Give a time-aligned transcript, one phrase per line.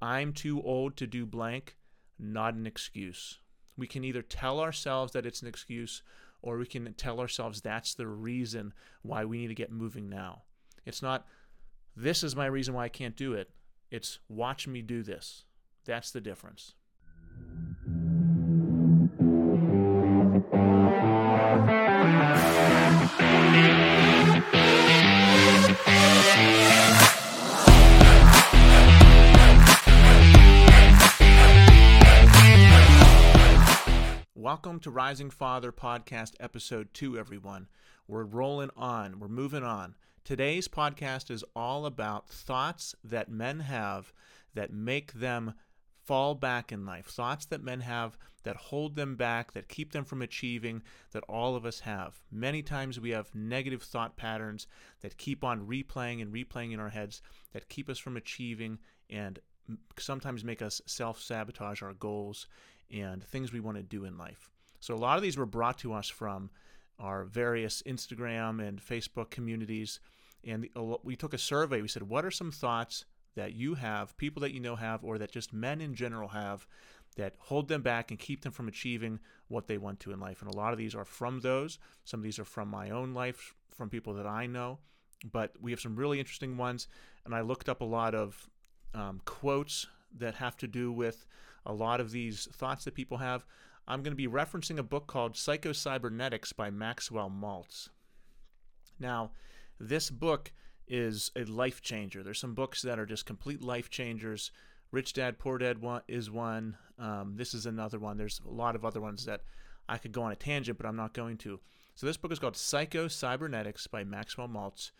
[0.00, 1.76] I'm too old to do blank,
[2.18, 3.38] not an excuse.
[3.76, 6.02] We can either tell ourselves that it's an excuse
[6.42, 8.72] or we can tell ourselves that's the reason
[9.02, 10.42] why we need to get moving now.
[10.84, 11.26] It's not,
[11.96, 13.50] this is my reason why I can't do it.
[13.90, 15.44] It's, watch me do this.
[15.84, 16.74] That's the difference.
[34.46, 37.66] Welcome to Rising Father Podcast, Episode 2, everyone.
[38.06, 39.96] We're rolling on, we're moving on.
[40.22, 44.12] Today's podcast is all about thoughts that men have
[44.54, 45.54] that make them
[46.04, 50.04] fall back in life, thoughts that men have that hold them back, that keep them
[50.04, 52.20] from achieving, that all of us have.
[52.30, 54.68] Many times we have negative thought patterns
[55.00, 57.20] that keep on replaying and replaying in our heads
[57.52, 58.78] that keep us from achieving
[59.10, 59.40] and
[59.98, 62.46] sometimes make us self sabotage our goals
[62.92, 64.50] and things we want to do in life.
[64.80, 66.50] So a lot of these were brought to us from
[66.98, 70.00] our various Instagram and Facebook communities.
[70.44, 70.68] And
[71.02, 71.82] we took a survey.
[71.82, 75.18] We said, what are some thoughts that you have, people that you know have, or
[75.18, 76.66] that just men in general have
[77.16, 79.18] that hold them back and keep them from achieving
[79.48, 80.40] what they want to in life?
[80.42, 81.78] And a lot of these are from those.
[82.04, 84.78] Some of these are from my own life, from people that I know.
[85.32, 86.88] But we have some really interesting ones.
[87.24, 88.48] And I looked up a lot of
[88.94, 89.86] um, quotes
[90.18, 91.26] that have to do with
[91.66, 93.44] a lot of these thoughts that people have.
[93.88, 97.88] I'm going to be referencing a book called Psychocybernetics by Maxwell Maltz.
[98.98, 99.32] Now,
[99.78, 100.52] this book
[100.88, 102.22] is a life changer.
[102.22, 104.50] There's some books that are just complete life changers.
[104.92, 106.76] Rich Dad Poor Dad is one.
[106.98, 108.16] Um, this is another one.
[108.16, 109.42] There's a lot of other ones that
[109.88, 111.60] I could go on a tangent, but I'm not going to.
[111.94, 114.90] So this book is called Psychocybernetics by Maxwell Maltz.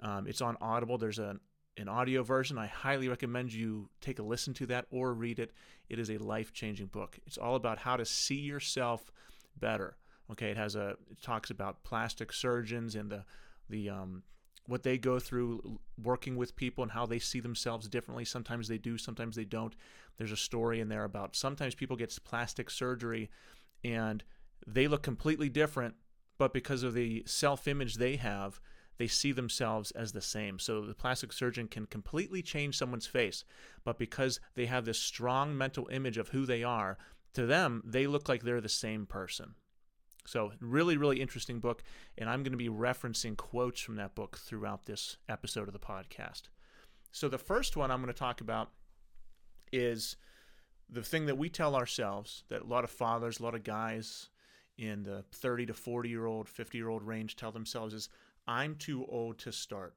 [0.00, 0.98] Um, it's on Audible.
[0.98, 1.40] There's an
[1.76, 2.58] an audio version.
[2.58, 5.52] I highly recommend you take a listen to that or read it.
[5.88, 7.18] It is a life changing book.
[7.26, 9.10] It's all about how to see yourself
[9.58, 9.96] better.
[10.30, 13.24] Okay, it has a it talks about plastic surgeons and the
[13.68, 14.22] the um,
[14.66, 18.24] what they go through working with people and how they see themselves differently.
[18.24, 19.74] Sometimes they do, sometimes they don't.
[20.18, 23.30] There's a story in there about sometimes people get plastic surgery
[23.84, 24.24] and
[24.66, 25.94] they look completely different,
[26.38, 28.60] but because of the self image they have,
[28.98, 30.58] they see themselves as the same.
[30.58, 33.44] So the plastic surgeon can completely change someone's face,
[33.84, 36.98] but because they have this strong mental image of who they are,
[37.34, 39.54] to them, they look like they're the same person.
[40.26, 41.84] So, really, really interesting book,
[42.18, 45.78] and I'm going to be referencing quotes from that book throughout this episode of the
[45.78, 46.44] podcast.
[47.12, 48.70] So, the first one I'm going to talk about
[49.72, 50.16] is
[50.88, 54.30] the thing that we tell ourselves that a lot of fathers, a lot of guys
[54.78, 58.08] in the 30 to 40 year old, 50 year old range tell themselves is
[58.46, 59.94] I'm too old to start.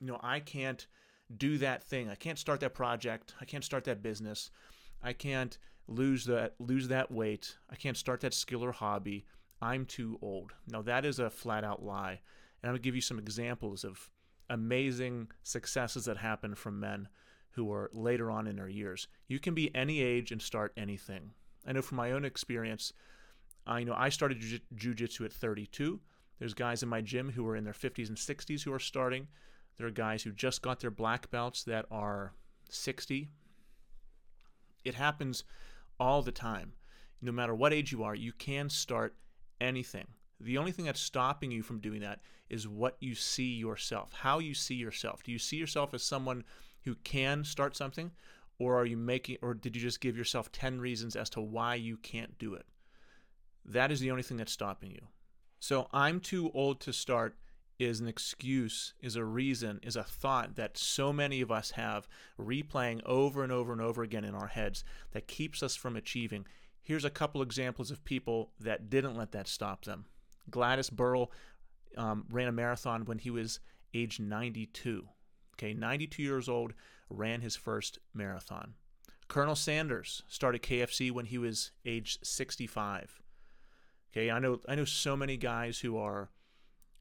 [0.00, 0.86] You know, I can't
[1.36, 2.08] do that thing.
[2.10, 3.34] I can't start that project.
[3.40, 4.50] I can't start that business.
[5.02, 5.56] I can't
[5.86, 7.56] lose that lose that weight.
[7.70, 9.26] I can't start that skill or hobby.
[9.60, 10.52] I'm too old.
[10.68, 12.20] Now that is a flat out lie.
[12.62, 14.10] And I'm going to give you some examples of
[14.50, 17.08] amazing successes that happen from men
[17.50, 19.06] who are later on in their years.
[19.28, 21.30] You can be any age and start anything.
[21.66, 22.92] I know from my own experience,
[23.66, 24.42] I know I started
[24.74, 26.00] jiu-jitsu at 32.
[26.38, 29.28] There's guys in my gym who are in their 50s and 60s who are starting.
[29.76, 32.34] There are guys who just got their black belts that are
[32.68, 33.28] 60.
[34.84, 35.44] It happens
[35.98, 36.72] all the time.
[37.22, 39.16] No matter what age you are, you can start
[39.60, 40.06] anything.
[40.40, 42.20] The only thing that's stopping you from doing that
[42.50, 45.22] is what you see yourself, how you see yourself.
[45.22, 46.44] Do you see yourself as someone
[46.82, 48.10] who can start something
[48.58, 51.76] or are you making or did you just give yourself 10 reasons as to why
[51.76, 52.66] you can't do it?
[53.64, 55.06] That is the only thing that's stopping you.
[55.64, 57.38] So I'm too old to start
[57.78, 62.06] is an excuse, is a reason, is a thought that so many of us have
[62.38, 66.44] replaying over and over and over again in our heads that keeps us from achieving.
[66.82, 70.04] Here's a couple examples of people that didn't let that stop them.
[70.50, 71.32] Gladys Burrill
[71.96, 73.60] um, ran a marathon when he was
[73.94, 75.08] age 92.
[75.54, 76.74] Okay, 92 years old,
[77.08, 78.74] ran his first marathon.
[79.28, 83.22] Colonel Sanders started KFC when he was age 65.
[84.14, 86.30] Okay, I know I know so many guys who are,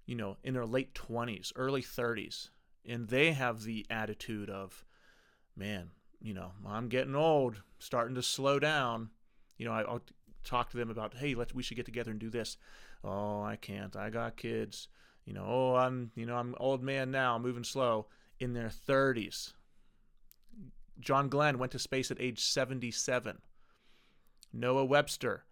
[0.07, 2.49] you know, in their late twenties, early thirties,
[2.87, 4.83] and they have the attitude of,
[5.55, 9.11] man, you know, I'm getting old, starting to slow down.
[9.57, 10.01] You know, I, will
[10.43, 12.57] talk to them about, hey, let's we should get together and do this.
[13.03, 13.95] Oh, I can't.
[13.95, 14.87] I got kids.
[15.23, 18.07] You know, oh, I'm you know I'm old man now, moving slow.
[18.39, 19.53] In their 30s,
[20.99, 23.37] John Glenn went to space at age 77.
[24.51, 25.45] Noah Webster,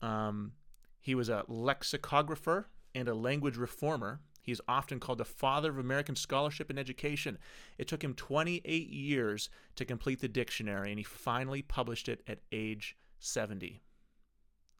[0.00, 0.52] um,
[1.00, 4.20] he was a lexicographer and a language reformer.
[4.42, 7.38] He He's often called the father of American scholarship and education.
[7.78, 12.40] It took him 28 years to complete the dictionary, and he finally published it at
[12.50, 13.80] age 70.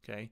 [0.02, 0.30] Okay?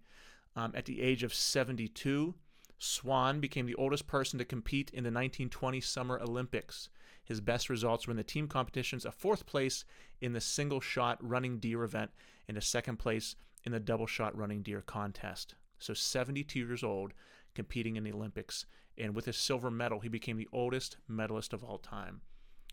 [0.57, 2.35] Um, at the age of 72,
[2.79, 6.89] Swahn became the oldest person to compete in the 1920 Summer Olympics.
[7.25, 9.85] His best results were in the team competitions, a fourth place
[10.21, 12.11] in the single shot running deer event,
[12.49, 15.55] and a second place in the double shot running deer contest.
[15.79, 17.13] So 72 years old,
[17.55, 18.67] competing in the Olympics.
[18.97, 22.21] And with a silver medal, he became the oldest medalist of all time.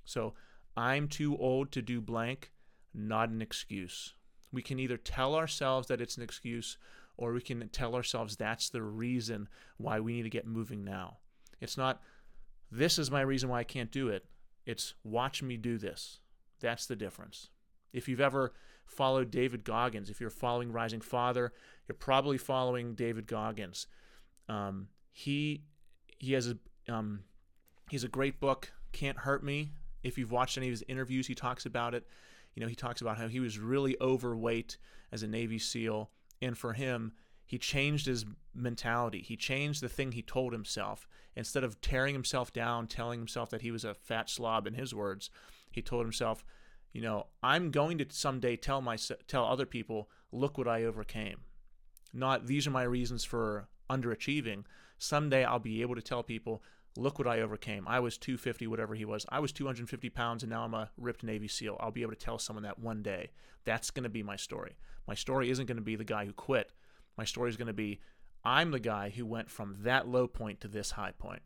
[0.04, 0.34] So
[0.76, 2.52] I'm too old to do blank,
[2.94, 4.14] not an excuse.
[4.52, 6.78] We can either tell ourselves that it's an excuse
[7.18, 9.48] or we can tell ourselves that's the reason
[9.78, 11.18] why we need to get moving now.
[11.62, 12.02] It's not,
[12.72, 14.26] this is my reason why I can't do it.
[14.66, 16.20] It's, watch me do this.
[16.60, 17.50] That's the difference.
[17.94, 18.54] If you've ever
[18.86, 21.54] followed David Goggins, if you're following Rising Father,
[21.88, 23.88] you're probably following David Goggins.
[24.48, 25.64] Um, he
[26.18, 26.58] he has a
[26.92, 27.22] um,
[27.90, 29.72] he's a great book, Can't Hurt Me.
[30.04, 32.06] If you've watched any of his interviews, he talks about it.
[32.54, 34.78] You know, he talks about how he was really overweight
[35.12, 36.10] as a Navy SEAL,
[36.42, 37.14] and for him,
[37.46, 39.22] he changed his mentality.
[39.22, 41.08] He changed the thing he told himself.
[41.36, 44.96] Instead of tearing himself down, telling himself that he was a fat slob, in his
[44.96, 45.30] words,
[45.70, 46.46] he told himself,
[46.94, 48.98] you know, I'm going to someday tell my
[49.28, 51.42] tell other people, look what I overcame.
[52.16, 54.64] Not these are my reasons for underachieving.
[54.98, 56.64] Someday I'll be able to tell people,
[56.96, 57.86] look what I overcame.
[57.88, 59.26] I was 250, whatever he was.
[59.28, 61.78] I was 250 pounds, and now I'm a ripped Navy SEAL.
[61.80, 63.32] I'll be able to tell someone that one day.
[63.66, 64.78] That's going to be my story.
[65.08, 66.72] My story isn't going to be the guy who quit.
[67.18, 68.00] My story is going to be
[68.46, 71.42] I'm the guy who went from that low point to this high point.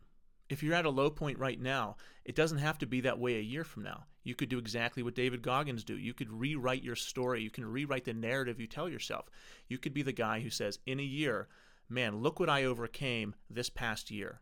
[0.50, 3.36] If you're at a low point right now, it doesn't have to be that way
[3.36, 4.04] a year from now.
[4.22, 5.96] You could do exactly what David Goggins do.
[5.96, 7.42] You could rewrite your story.
[7.42, 9.30] You can rewrite the narrative you tell yourself.
[9.68, 11.48] You could be the guy who says, in a year,
[11.88, 14.40] man, look what I overcame this past year.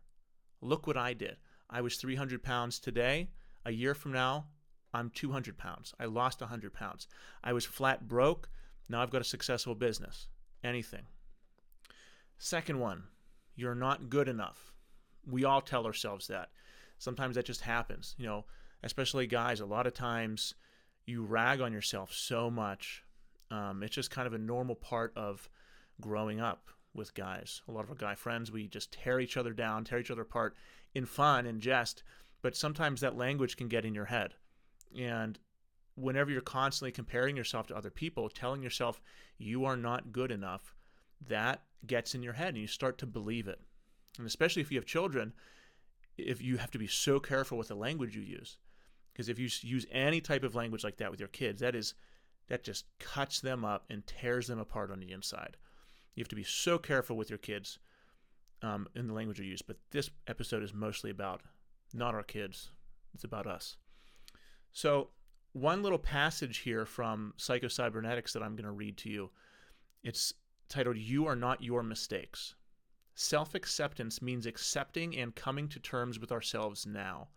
[0.61, 1.37] Look what I did.
[1.69, 3.29] I was 300 pounds today.
[3.65, 4.47] A year from now,
[4.93, 5.93] I'm 200 pounds.
[5.99, 7.07] I lost 100 pounds.
[7.43, 8.49] I was flat broke.
[8.89, 10.27] Now I've got a successful business.
[10.63, 11.03] Anything.
[12.37, 13.03] Second one,
[13.55, 14.73] you're not good enough.
[15.29, 16.49] We all tell ourselves that.
[16.97, 18.15] Sometimes that just happens.
[18.17, 18.45] You know,
[18.83, 20.53] especially guys, a lot of times
[21.05, 23.03] you rag on yourself so much.
[23.51, 25.49] Um, it's just kind of a normal part of
[25.99, 27.61] growing up with guys.
[27.67, 30.21] A lot of our guy friends, we just tear each other down, tear each other
[30.21, 30.55] apart
[30.93, 32.03] in fun and jest.
[32.41, 34.35] But sometimes that language can get in your head.
[34.97, 35.37] And
[35.95, 39.01] whenever you're constantly comparing yourself to other people, telling yourself
[39.37, 40.73] you are not good enough,
[41.27, 43.59] that gets in your head and you start to believe it.
[44.17, 45.33] And especially if you have children,
[46.17, 48.57] if you have to be so careful with the language you use
[49.19, 51.93] because if you use any type of language like that with your kids that is
[52.47, 55.57] that just cuts them up and tears them apart on the inside.
[56.15, 57.79] You have to be so careful with your kids
[58.61, 61.41] um, in the language you use but this episode is mostly about
[61.93, 62.71] not our kids
[63.13, 63.75] it's about us.
[64.71, 65.09] So
[65.51, 69.31] one little passage here from psychocybernetics that i'm going to read to you
[70.01, 70.33] it's
[70.69, 72.55] titled you are not your mistakes.
[73.15, 77.27] Self acceptance means accepting and coming to terms with ourselves now,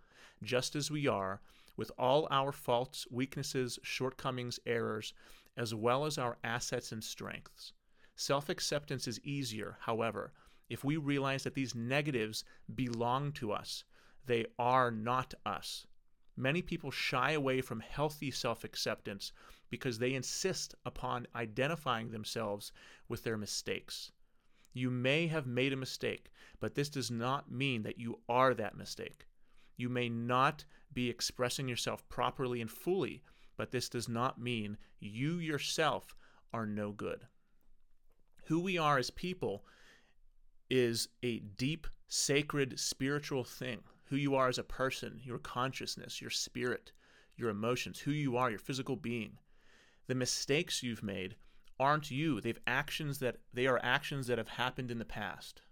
[0.44, 1.40] just as we are,
[1.76, 5.14] with all our faults, weaknesses, shortcomings, errors,
[5.56, 7.72] as well as our assets and strengths.
[8.14, 10.32] Self acceptance is easier, however,
[10.68, 13.84] if we realize that these negatives belong to us.
[14.24, 15.86] They are not us.
[16.36, 19.32] Many people shy away from healthy self acceptance
[19.68, 22.72] because they insist upon identifying themselves
[23.08, 24.12] with their mistakes.
[24.72, 26.30] You may have made a mistake,
[26.60, 29.26] but this does not mean that you are that mistake.
[29.76, 33.22] You may not be expressing yourself properly and fully,
[33.56, 36.14] but this does not mean you yourself
[36.52, 37.26] are no good.
[38.46, 39.64] Who we are as people
[40.68, 43.80] is a deep, sacred, spiritual thing.
[44.06, 46.92] Who you are as a person, your consciousness, your spirit,
[47.36, 49.38] your emotions, who you are, your physical being.
[50.06, 51.36] The mistakes you've made
[51.80, 52.40] aren't you.
[52.40, 55.62] They've actions that they are actions that have happened in the past.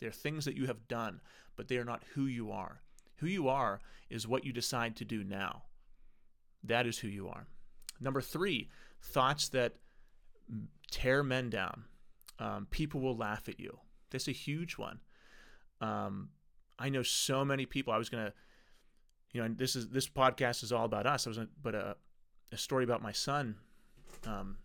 [0.00, 1.20] They're things that you have done,
[1.56, 2.82] but they are not who you are.
[3.16, 3.80] Who you are
[4.10, 5.62] is what you decide to do now.
[6.62, 7.46] That is who you are.
[8.00, 8.68] Number three,
[9.00, 9.74] thoughts that
[10.90, 11.84] tear men down.
[12.38, 13.78] Um, people will laugh at you.
[14.10, 15.00] That's a huge one.
[15.80, 16.30] Um,
[16.78, 17.92] I know so many people.
[17.92, 18.32] I was gonna,
[19.32, 21.26] you know, and this is this podcast is all about us.
[21.26, 21.96] I was, gonna, but a,
[22.52, 23.56] a story about my son.
[24.26, 24.58] Um,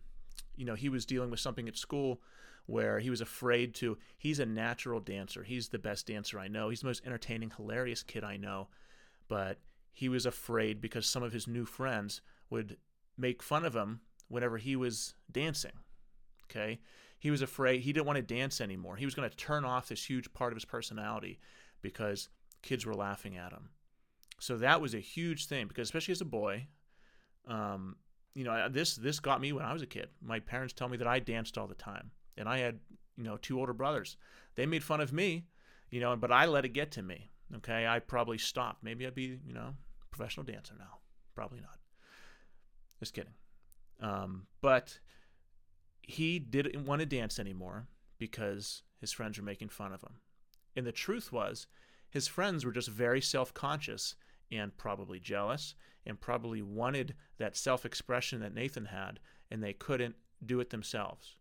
[0.56, 2.20] you know, he was dealing with something at school
[2.66, 3.98] where he was afraid to.
[4.18, 5.42] He's a natural dancer.
[5.42, 6.68] He's the best dancer I know.
[6.68, 8.68] He's the most entertaining, hilarious kid I know.
[9.28, 9.58] But
[9.92, 12.76] he was afraid because some of his new friends would
[13.16, 15.72] make fun of him whenever he was dancing.
[16.50, 16.80] Okay?
[17.18, 17.82] He was afraid.
[17.82, 18.96] He didn't want to dance anymore.
[18.96, 21.38] He was going to turn off this huge part of his personality
[21.82, 22.28] because
[22.62, 23.70] kids were laughing at him.
[24.38, 26.66] So that was a huge thing because especially as a boy,
[27.46, 27.96] um,
[28.34, 30.08] you know, this this got me when I was a kid.
[30.22, 32.80] My parents tell me that I danced all the time, and I had
[33.16, 34.16] you know two older brothers.
[34.56, 35.46] They made fun of me,
[35.90, 37.30] you know, but I let it get to me.
[37.56, 38.82] Okay, I probably stopped.
[38.82, 39.74] Maybe I'd be you know
[40.10, 40.98] professional dancer now.
[41.34, 41.78] Probably not.
[42.98, 43.32] Just kidding.
[44.00, 44.98] Um, but
[46.02, 47.86] he didn't want to dance anymore
[48.18, 50.16] because his friends were making fun of him.
[50.76, 51.66] And the truth was,
[52.10, 54.16] his friends were just very self conscious
[54.52, 55.74] and probably jealous
[56.06, 59.20] and probably wanted that self expression that Nathan had,
[59.50, 61.36] and they couldn't do it themselves.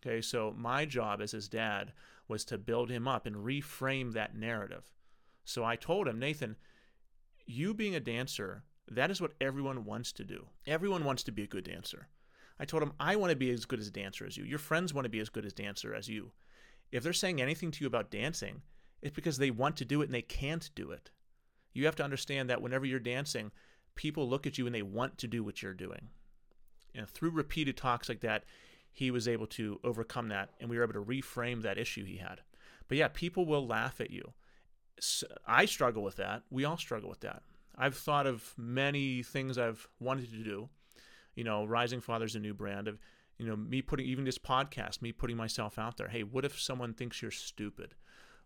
[0.00, 1.92] Okay, so my job as his dad
[2.28, 4.84] was to build him up and reframe that narrative.
[5.44, 6.56] So I told him, Nathan,
[7.46, 10.46] you being a dancer, that is what everyone wants to do.
[10.66, 12.08] Everyone wants to be a good dancer.
[12.60, 14.44] I told him, I want to be as good as a dancer as you.
[14.44, 16.32] Your friends want to be as good as a dancer as you.
[16.92, 18.62] If they're saying anything to you about dancing,
[19.00, 21.10] it's because they want to do it and they can't do it.
[21.72, 23.52] You have to understand that whenever you're dancing,
[23.94, 26.08] people look at you and they want to do what you're doing.
[26.94, 28.44] And through repeated talks like that,
[28.98, 32.16] he was able to overcome that and we were able to reframe that issue he
[32.16, 32.40] had.
[32.88, 34.32] But yeah, people will laugh at you.
[35.46, 36.42] I struggle with that.
[36.50, 37.44] We all struggle with that.
[37.76, 40.68] I've thought of many things I've wanted to do.
[41.36, 42.98] You know, Rising Father's a new brand of,
[43.38, 46.08] you know, me putting even this podcast, me putting myself out there.
[46.08, 47.94] Hey, what if someone thinks you're stupid?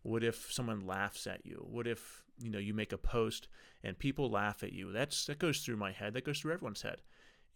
[0.03, 1.67] What if someone laughs at you?
[1.67, 3.49] What if, you know, you make a post
[3.83, 4.93] and people laugh at you?
[4.93, 6.13] That's that goes through my head.
[6.13, 7.01] That goes through everyone's head.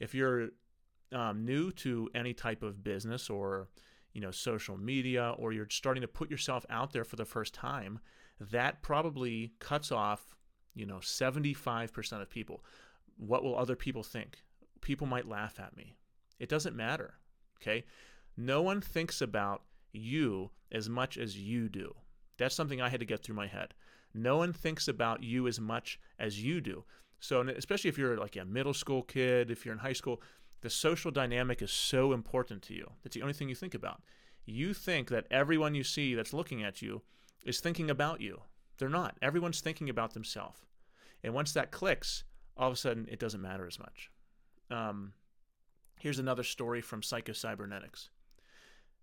[0.01, 0.49] If you're
[1.13, 3.69] um, new to any type of business or,
[4.13, 7.55] you know, social media, or you're starting to put yourself out there for the first
[7.55, 7.99] time,
[8.41, 10.37] that probably cuts off,
[10.75, 12.65] you know, 75% of people.
[13.17, 14.43] What will other people think?
[14.81, 15.97] People might laugh at me.
[16.39, 17.15] It doesn't matter.
[17.61, 17.85] Okay.
[18.37, 21.95] No one thinks about you as much as you do.
[22.39, 23.73] That's something I had to get through my head.
[24.13, 26.85] No one thinks about you as much as you do.
[27.19, 30.21] So, especially if you're like a middle school kid, if you're in high school,
[30.67, 32.91] the social dynamic is so important to you.
[33.05, 34.03] That's the only thing you think about.
[34.45, 37.03] You think that everyone you see that's looking at you
[37.45, 38.41] is thinking about you.
[38.77, 39.17] They're not.
[39.23, 40.59] Everyone's thinking about themselves.
[41.23, 42.25] And once that clicks,
[42.57, 44.11] all of a sudden it doesn't matter as much.
[44.69, 45.13] Um,
[46.01, 48.11] here's another story from Psycho-Cybernetics.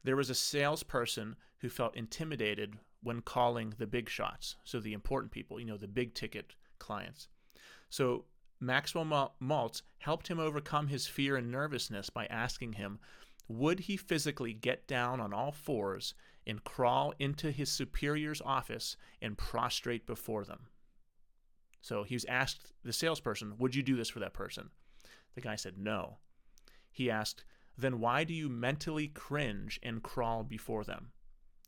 [0.03, 5.31] There was a salesperson who felt intimidated when calling the big shots, so the important
[5.31, 7.29] people, you know, the big ticket clients.
[7.89, 8.25] So
[8.63, 12.99] Maxwell Maltz helped him overcome his fear and nervousness by asking him,
[13.47, 16.13] would he physically get down on all fours
[16.47, 20.67] and crawl into his superior's office and prostrate before them?
[21.81, 24.69] So he was asked the salesperson, Would you do this for that person?
[25.35, 26.19] The guy said, No.
[26.89, 27.43] He asked,
[27.77, 31.11] Then why do you mentally cringe and crawl before them?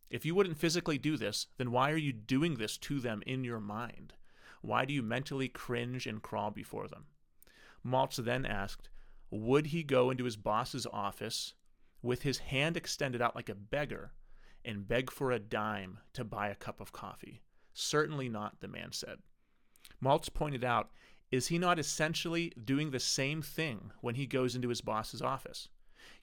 [0.10, 3.44] If you wouldn't physically do this, then why are you doing this to them in
[3.44, 4.14] your mind?
[4.66, 7.06] Why do you mentally cringe and crawl before them?
[7.86, 8.90] Maltz then asked,
[9.30, 11.54] Would he go into his boss's office
[12.02, 14.14] with his hand extended out like a beggar
[14.64, 17.44] and beg for a dime to buy a cup of coffee?
[17.74, 19.20] Certainly not, the man said.
[20.04, 20.90] Maltz pointed out,
[21.32, 25.70] Is he not essentially doing the same thing when he goes into his boss's office?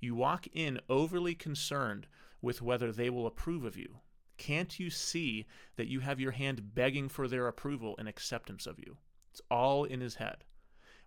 [0.01, 2.09] You walk in overly concerned
[2.41, 4.01] with whether they will approve of you.
[4.43, 5.47] Can't you see
[5.77, 8.97] that you have your hand begging for their approval and acceptance of you?
[9.31, 10.43] It's all in his head.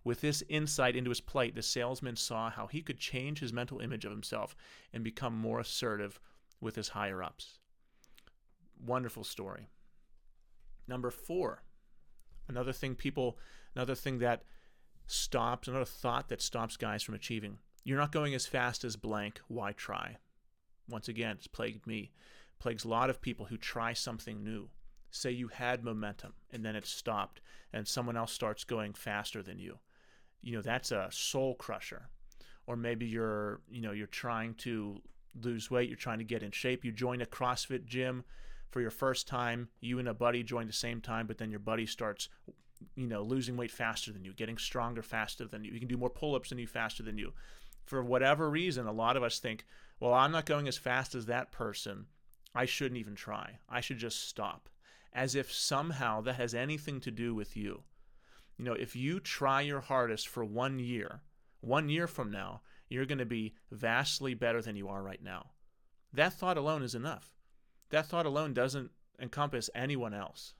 [0.04, 3.80] With this insight into his plight, the salesman saw how he could change his mental
[3.80, 4.56] image of himself
[4.90, 6.18] and become more assertive
[6.62, 7.58] with his higher ups.
[8.82, 9.68] Wonderful story.
[10.88, 11.62] Number four,
[12.48, 13.36] another thing people,
[13.74, 14.44] another thing that
[15.06, 17.58] stops, another thought that stops guys from achieving.
[17.84, 19.42] You're not going as fast as blank.
[19.46, 20.16] Why try?
[20.88, 22.12] Once again, it's plagued me,
[22.58, 24.68] plagues a lot of people who try something new.
[25.10, 27.40] Say you had momentum and then it stopped
[27.72, 29.78] and someone else starts going faster than you.
[30.42, 32.08] You know, that's a soul crusher.
[32.66, 35.00] Or maybe you're, you know, you're trying to
[35.40, 38.24] lose weight, you're trying to get in shape, you join a CrossFit gym
[38.70, 41.60] for your first time, you and a buddy join the same time, but then your
[41.60, 42.28] buddy starts
[42.94, 45.72] you know, losing weight faster than you, getting stronger faster than you.
[45.72, 47.32] You can do more pull-ups than you faster than you.
[47.84, 49.64] For whatever reason, a lot of us think,
[50.00, 52.06] well, I'm not going as fast as that person.
[52.56, 53.58] I shouldn't even try.
[53.68, 54.68] I should just stop.
[55.12, 57.82] As if somehow that has anything to do with you.
[58.56, 61.20] You know, if you try your hardest for one year,
[61.60, 65.50] one year from now, you're going to be vastly better than you are right now.
[66.12, 67.34] That thought alone is enough.
[67.90, 70.54] That thought alone doesn't encompass anyone else.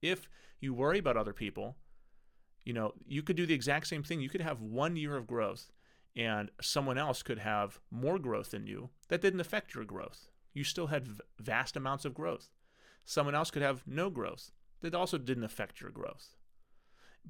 [0.00, 0.28] If
[0.60, 1.76] you worry about other people,
[2.64, 4.20] you know, you could do the exact same thing.
[4.20, 5.72] You could have one year of growth
[6.14, 10.28] and someone else could have more growth than you that didn't affect your growth.
[10.52, 12.48] You still had vast amounts of growth.
[13.04, 14.50] Someone else could have no growth
[14.80, 16.36] that also didn't affect your growth.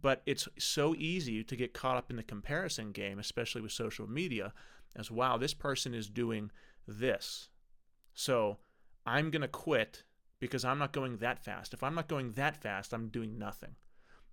[0.00, 4.08] But it's so easy to get caught up in the comparison game, especially with social
[4.08, 4.52] media,
[4.94, 6.50] as wow, this person is doing
[6.86, 7.48] this.
[8.14, 8.58] So
[9.06, 10.04] I'm going to quit
[10.40, 11.74] because I'm not going that fast.
[11.74, 13.74] If I'm not going that fast, I'm doing nothing.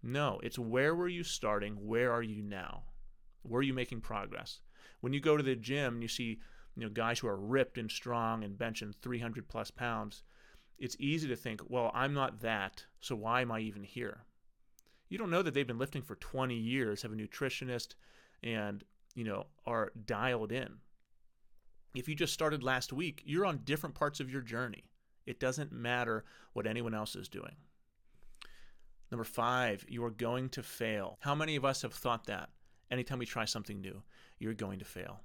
[0.04, 1.88] No, it's where were you starting?
[1.88, 2.84] Where are you now?
[3.42, 4.60] Where are you making progress?
[5.02, 6.40] When you go to the gym and you see
[6.76, 10.24] you know guys who are ripped and strong and benching 300 plus pounds,
[10.78, 14.24] it's easy to think, well, I'm not that, so why am I even here?
[15.08, 17.96] You don't know that they've been lifting for 20 years, have a nutritionist,
[18.44, 20.76] and you know are dialed in.
[21.96, 24.84] If you just started last week, you're on different parts of your journey.
[25.26, 27.56] It doesn't matter what anyone else is doing.
[29.12, 31.18] Number five, you are going to fail.
[31.22, 32.50] How many of us have thought that?
[32.92, 34.04] Anytime we try something new,
[34.40, 35.22] you're going to fail.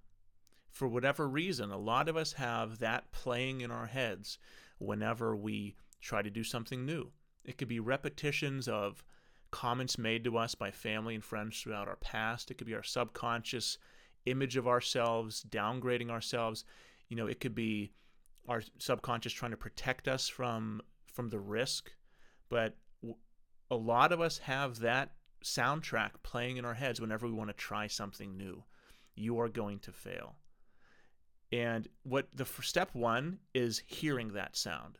[0.71, 4.39] For whatever reason, a lot of us have that playing in our heads
[4.79, 7.11] whenever we try to do something new.
[7.45, 9.05] It could be repetitions of
[9.50, 12.50] comments made to us by family and friends throughout our past.
[12.50, 13.79] It could be our subconscious
[14.27, 16.65] image of ourselves, downgrading ourselves.
[17.09, 17.93] You know, it could be
[18.49, 21.93] our subconscious trying to protect us from from the risk.
[22.49, 22.77] But
[23.71, 25.12] a lot of us have that
[25.45, 28.65] soundtrack playing in our heads whenever we want to try something new.
[29.15, 30.37] You are going to fail.
[31.52, 34.99] And what the step one is hearing that sound.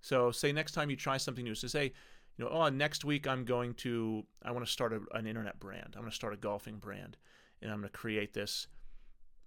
[0.00, 1.92] So say next time you try something new, so say,
[2.36, 5.58] you know, oh, next week I'm going to, I want to start a, an internet
[5.58, 5.94] brand.
[5.94, 7.16] I'm going to start a golfing brand,
[7.62, 8.66] and I'm going to create this.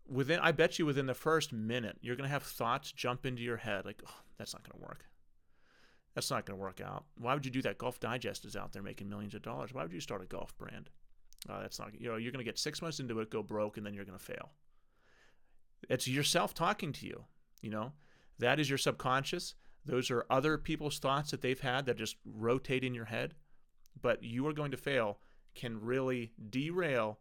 [0.07, 3.43] Within, I bet you, within the first minute, you're going to have thoughts jump into
[3.43, 5.05] your head like, oh, that's not going to work.
[6.15, 7.05] That's not going to work out.
[7.17, 7.77] Why would you do that?
[7.77, 9.73] Golf Digest is out there making millions of dollars.
[9.73, 10.89] Why would you start a golf brand?
[11.47, 11.91] Uh, that's not.
[11.99, 14.05] You know, you're going to get six months into it, go broke, and then you're
[14.05, 14.49] going to fail.
[15.87, 17.25] It's yourself talking to you.
[17.61, 17.93] You know,
[18.39, 19.55] that is your subconscious.
[19.85, 23.33] Those are other people's thoughts that they've had that just rotate in your head.
[24.01, 25.19] But you are going to fail
[25.55, 27.19] can really derail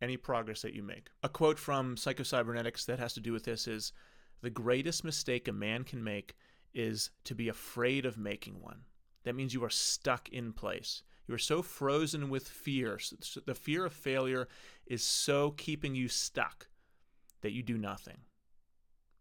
[0.00, 1.08] any progress that you make.
[1.22, 3.92] A quote from Psychocybernetics that has to do with this is
[4.42, 6.34] The greatest mistake a man can make
[6.74, 8.82] is to be afraid of making one.
[9.24, 11.02] That means you are stuck in place.
[11.28, 12.98] You are so frozen with fear.
[13.46, 14.48] The fear of failure
[14.86, 16.68] is so keeping you stuck
[17.42, 18.18] that you do nothing.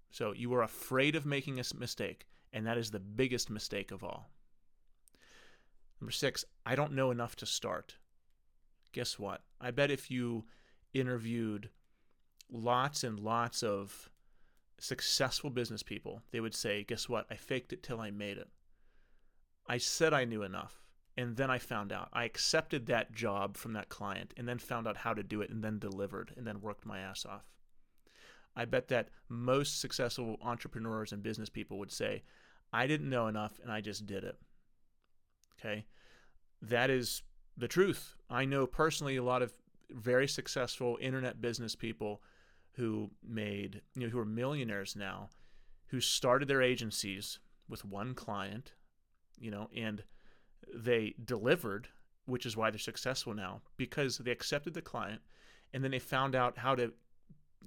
[0.10, 4.04] So you are afraid of making a mistake, and that is the biggest mistake of
[4.04, 4.30] all.
[6.00, 7.96] Number six, I don't know enough to start.
[8.92, 9.42] Guess what?
[9.60, 10.46] I bet if you
[10.94, 11.70] interviewed
[12.50, 14.10] lots and lots of
[14.80, 17.26] successful business people, they would say, Guess what?
[17.30, 18.50] I faked it till I made it.
[19.68, 20.84] I said I knew enough,
[21.16, 22.10] and then I found out.
[22.12, 25.52] I accepted that job from that client, and then found out how to do it,
[25.52, 27.46] and then delivered, and then worked my ass off.
[28.56, 32.24] I bet that most successful entrepreneurs and business people would say,
[32.74, 34.38] I didn't know enough and I just did it.
[35.60, 35.86] Okay.
[36.62, 37.24] That is
[37.58, 38.16] the truth.
[38.30, 39.54] I know personally a lot of
[39.90, 42.22] very successful internet business people
[42.74, 45.30] who made, you know, who are millionaires now,
[45.88, 48.74] who started their agencies with one client,
[49.38, 50.04] you know, and
[50.74, 51.90] they delivered,
[52.26, 55.22] which is why they're successful now, because they accepted the client
[55.74, 56.94] and then they found out how to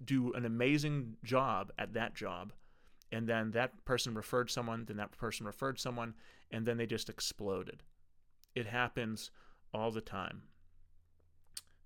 [0.04, 2.52] do an amazing job at that job
[3.12, 6.14] and then that person referred someone then that person referred someone
[6.50, 7.82] and then they just exploded.
[8.54, 9.30] It happens
[9.72, 10.42] all the time.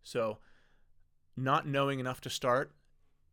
[0.02, 0.38] So
[1.36, 2.72] not knowing enough to start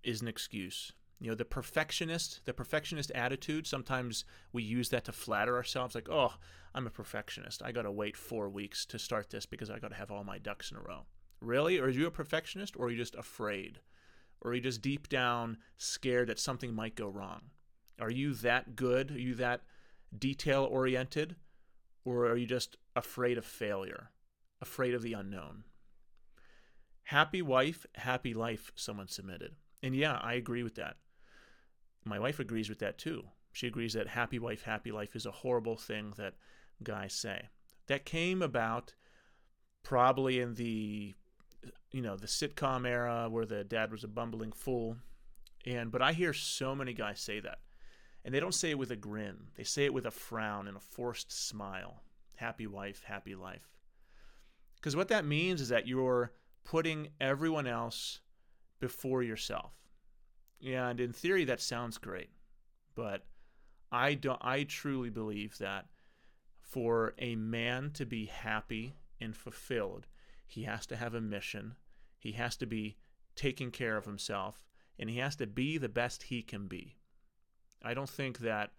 [0.03, 0.93] is an excuse.
[1.19, 6.09] You know the perfectionist the perfectionist attitude sometimes we use that to flatter ourselves like
[6.09, 6.33] oh
[6.73, 7.63] i'm a perfectionist.
[7.63, 10.25] I got to wait 4 weeks to start this because i got to have all
[10.25, 11.05] my ducks in a row.
[11.39, 11.79] Really?
[11.79, 13.79] Or are you a perfectionist or are you just afraid
[14.41, 17.41] or are you just deep down scared that something might go wrong?
[17.99, 19.11] Are you that good?
[19.11, 19.61] Are you that
[20.17, 21.35] detail oriented?
[22.03, 24.11] Or are you just afraid of failure,
[24.61, 25.63] afraid of the unknown?
[27.03, 29.55] Happy wife, happy life, someone submitted.
[29.81, 30.97] And yeah, I agree with that.
[32.03, 33.23] My wife agrees with that too.
[33.51, 36.33] She agrees that happy wife, happy life is a horrible thing that
[36.83, 37.49] guys say.
[37.87, 38.93] That came about
[39.83, 41.13] probably in the
[41.91, 44.97] you know the sitcom era where the dad was a bumbling fool.
[45.65, 47.59] And but i hear so many guys say that.
[48.23, 49.37] And they don't say it with a grin.
[49.55, 52.01] They say it with a frown and a forced smile.
[52.35, 53.69] Happy wife happy life.
[54.75, 56.31] Because what that means is that you're
[56.63, 58.19] putting everyone else
[58.79, 59.71] before yourself.
[60.65, 62.29] And in theory that sounds great.
[62.95, 63.25] But
[63.91, 65.85] i don't i truly believe that
[66.61, 70.07] for a man to be happy and fulfilled
[70.47, 71.75] he has to have a mission.
[72.19, 72.97] He has to be
[73.35, 74.63] taking care of himself,
[74.97, 76.95] and he has to be the best he can be.
[77.83, 78.71] I don't think that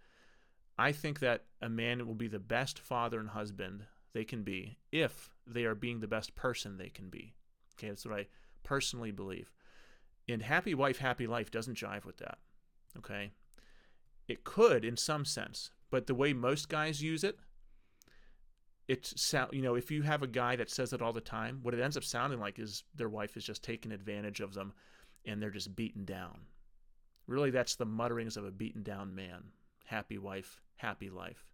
[0.77, 4.77] I think that a man will be the best father and husband they can be
[4.91, 7.33] if they are being the best person they can be.
[7.75, 8.27] Okay, that's what I
[8.63, 9.51] personally believe.
[10.29, 12.37] And happy wife, happy life doesn't jive with that.
[12.97, 13.31] Okay,
[14.27, 17.39] it could in some sense, but the way most guys use it,
[18.87, 21.59] it's sound you know if you have a guy that says it all the time,
[21.61, 24.73] what it ends up sounding like is their wife is just taking advantage of them,
[25.25, 26.39] and they're just beaten down.
[27.27, 29.43] Really, that's the mutterings of a beaten down man.
[29.85, 31.45] Happy wife, happy life.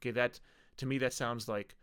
[0.00, 0.40] Okay, that
[0.76, 1.76] to me that sounds like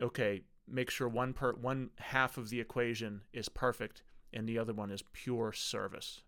[0.00, 4.72] okay, make sure one per one half of the equation is perfect and the other
[4.72, 6.22] one is pure service.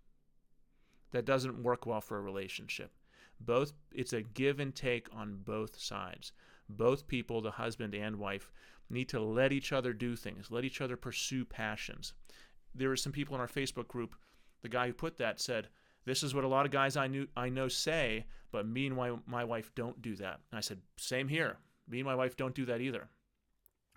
[1.11, 2.92] That doesn't work well for a relationship.
[3.40, 6.33] Both it's a give and take on both sides.
[6.68, 8.50] Both people, the husband and wife,
[8.90, 12.12] need to let each other do things, let each other pursue passions.
[12.74, 14.14] There are some people in our Facebook group,
[14.62, 15.68] the guy who put that said,
[16.05, 18.96] this is what a lot of guys I knew I know say, but me and
[18.96, 20.40] my, my wife don't do that.
[20.50, 21.57] And I said, same here.
[21.88, 23.09] Me and my wife don't do that either.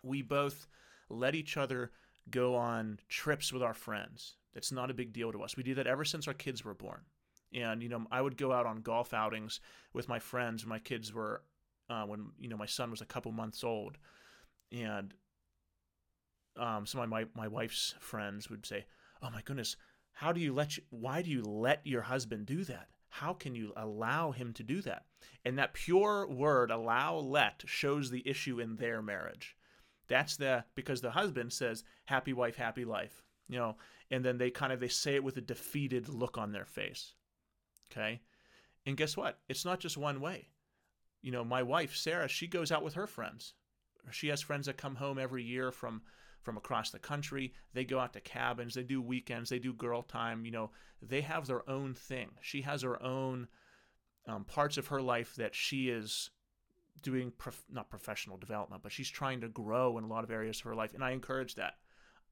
[0.04, 0.68] We both
[1.10, 1.92] let each other
[2.30, 4.36] go on trips with our friends.
[4.54, 5.56] That's not a big deal to us.
[5.56, 7.02] We do that ever since our kids were born.
[7.54, 9.60] And you know, I would go out on golf outings
[9.94, 11.44] with my friends when my kids were
[11.90, 13.98] uh, when you know my son was a couple months old,
[14.72, 15.14] and
[16.58, 18.86] um, some of my my wife's friends would say,
[19.22, 19.78] "Oh my goodness,
[20.14, 22.90] how do you let you, why do you let your husband do that?
[23.10, 25.06] How can you allow him to do that?"
[25.46, 29.56] And that pure word "allow," "let" shows the issue in their marriage.
[30.08, 33.78] That's the because the husband says, "Happy wife, happy life," you know,
[34.12, 37.14] and then they kind of they say it with a defeated look on their face.
[37.92, 38.22] Okay,
[38.86, 39.40] and guess what?
[39.48, 40.50] It's not just one way
[41.22, 43.54] you know, my wife, Sarah, she goes out with her friends.
[44.12, 46.02] She has friends that come home every year from
[46.44, 47.54] from across the country.
[47.74, 51.20] They go out to cabins, they do weekends, they do girl time, you know, they
[51.20, 52.30] have their own thing.
[52.40, 53.50] She has her own
[54.28, 56.30] um, parts of her life that she is
[57.02, 60.60] doing prof- not professional development, but she's trying to grow in a lot of areas
[60.60, 61.76] of her life and I encourage that.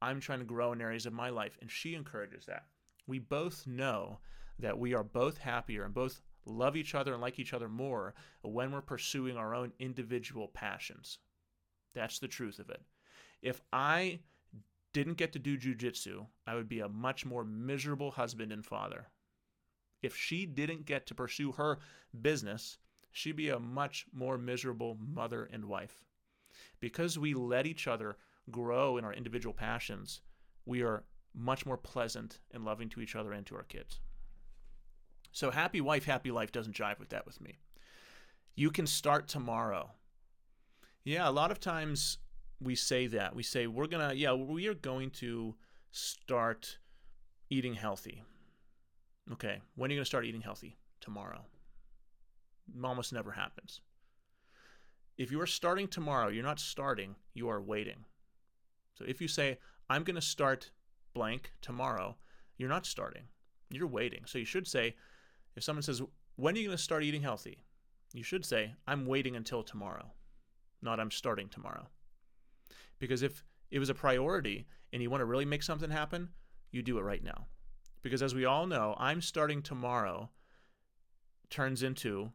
[0.00, 2.64] I'm trying to grow in areas of my life and she encourages that.
[3.06, 4.20] We both know
[4.58, 8.14] that we are both happier and both love each other and like each other more
[8.42, 11.18] when we're pursuing our own individual passions.
[11.94, 12.80] That's the truth of it.
[13.42, 14.20] If I
[14.92, 19.08] didn't get to do jujitsu, I would be a much more miserable husband and father.
[20.02, 21.78] If she didn't get to pursue her
[22.22, 22.78] business,
[23.10, 26.04] she'd be a much more miserable mother and wife.
[26.80, 28.16] Because we let each other
[28.50, 30.20] grow in our individual passions,
[30.64, 31.04] we are
[31.34, 34.00] much more pleasant and loving to each other and to our kids.
[35.36, 37.58] So happy wife, happy life doesn't jive with that with me.
[38.54, 39.90] You can start tomorrow.
[41.04, 42.16] Yeah, a lot of times
[42.58, 43.36] we say that.
[43.36, 45.54] We say we're going to yeah, we are going to
[45.90, 46.78] start
[47.50, 48.22] eating healthy.
[49.30, 50.78] Okay, when are you going to start eating healthy?
[51.02, 51.44] Tomorrow.
[52.82, 53.82] Almost never happens.
[55.18, 58.06] If you are starting tomorrow, you're not starting, you are waiting.
[58.94, 59.58] So if you say,
[59.90, 60.70] I'm going to start
[61.12, 62.16] blank tomorrow,
[62.56, 63.24] you're not starting,
[63.68, 64.22] you're waiting.
[64.24, 64.94] So you should say,
[65.56, 66.02] if someone says,
[66.36, 67.64] When are you going to start eating healthy?
[68.12, 70.12] You should say, I'm waiting until tomorrow,
[70.80, 71.88] not I'm starting tomorrow.
[72.98, 76.30] Because if it was a priority and you want to really make something happen,
[76.70, 77.46] you do it right now.
[78.02, 80.30] Because as we all know, I'm starting tomorrow
[81.50, 82.30] turns into,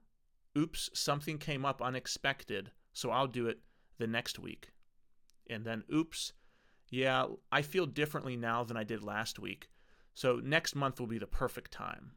[0.57, 3.60] oops, something came up unexpected, so I'll do it
[3.97, 4.71] the next week.
[5.49, 6.34] And then, oops,
[6.89, 9.69] yeah, I feel differently now than I did last week.
[10.13, 12.12] So next month will be the perfect time.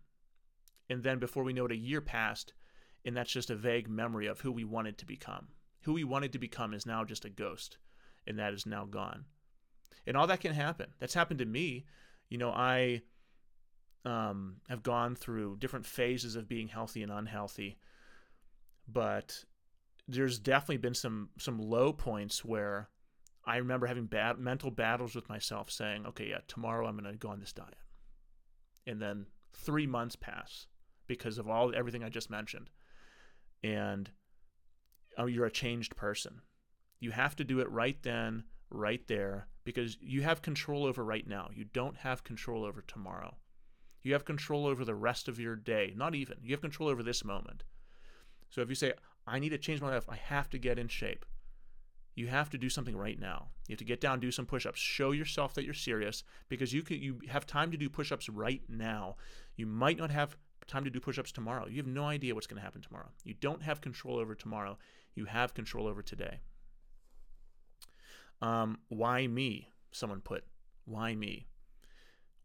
[0.88, 2.52] And then before we know it, a year passed,
[3.04, 5.48] and that's just a vague memory of who we wanted to become.
[5.82, 7.78] Who we wanted to become is now just a ghost,
[8.26, 9.26] and that is now gone.
[10.06, 10.92] And all that can happen.
[10.98, 11.84] That's happened to me.
[12.28, 13.02] You know, I
[14.04, 17.78] um, have gone through different phases of being healthy and unhealthy,
[18.86, 19.44] but
[20.06, 22.90] there's definitely been some some low points where
[23.46, 27.18] I remember having bad mental battles with myself, saying, "Okay, yeah, tomorrow I'm going to
[27.18, 27.78] go on this diet,"
[28.86, 30.66] and then three months pass,
[31.06, 32.70] because of all everything I just mentioned.
[33.62, 34.10] And
[35.18, 36.40] oh, you're a changed person.
[37.00, 41.26] You have to do it right then, right there, because you have control over right
[41.26, 41.50] now.
[41.54, 43.36] You don't have control over tomorrow.
[44.02, 45.92] You have control over the rest of your day.
[45.96, 46.36] Not even.
[46.42, 47.64] You have control over this moment.
[48.50, 48.92] So if you say,
[49.26, 51.24] I need to change my life, I have to get in shape,
[52.14, 53.48] you have to do something right now.
[53.66, 56.82] You have to get down, do some push-ups, show yourself that you're serious because you
[56.82, 59.16] can you have time to do push-ups right now.
[59.56, 61.66] You might not have time to do push ups tomorrow.
[61.66, 63.10] You have no idea what's going to happen tomorrow.
[63.24, 64.78] You don't have control over tomorrow.
[65.14, 66.40] You have control over today.
[68.42, 69.68] Um, why me?
[69.92, 70.44] Someone put,
[70.84, 71.46] why me?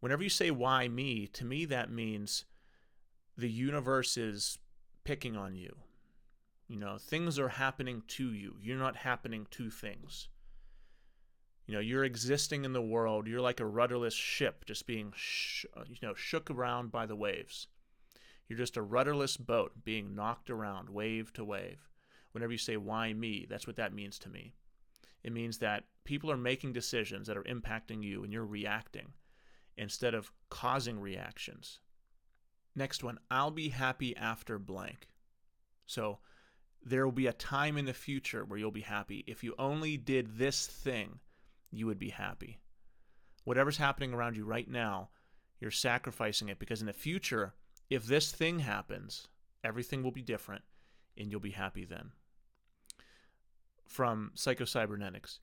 [0.00, 2.44] Whenever you say why me, to me that means
[3.36, 4.58] the universe is
[5.04, 5.76] picking on you.
[6.68, 8.54] You know, things are happening to you.
[8.60, 10.28] You're not happening to things.
[11.66, 13.26] You know, you're existing in the world.
[13.26, 17.66] You're like a rudderless ship just being, sh- you know, shook around by the waves.
[18.50, 21.88] You're just a rudderless boat being knocked around wave to wave.
[22.32, 24.54] Whenever you say, why me, that's what that means to me.
[25.22, 29.12] It means that people are making decisions that are impacting you and you're reacting
[29.76, 31.78] instead of causing reactions.
[32.74, 35.06] Next one, I'll be happy after blank.
[35.86, 36.18] So
[36.84, 39.22] there will be a time in the future where you'll be happy.
[39.28, 41.20] If you only did this thing,
[41.70, 42.58] you would be happy.
[43.44, 45.10] Whatever's happening around you right now,
[45.60, 47.54] you're sacrificing it because in the future,
[47.90, 49.28] if this thing happens,
[49.64, 50.62] everything will be different
[51.18, 52.12] and you'll be happy then.
[53.84, 55.40] From Psychocybernetics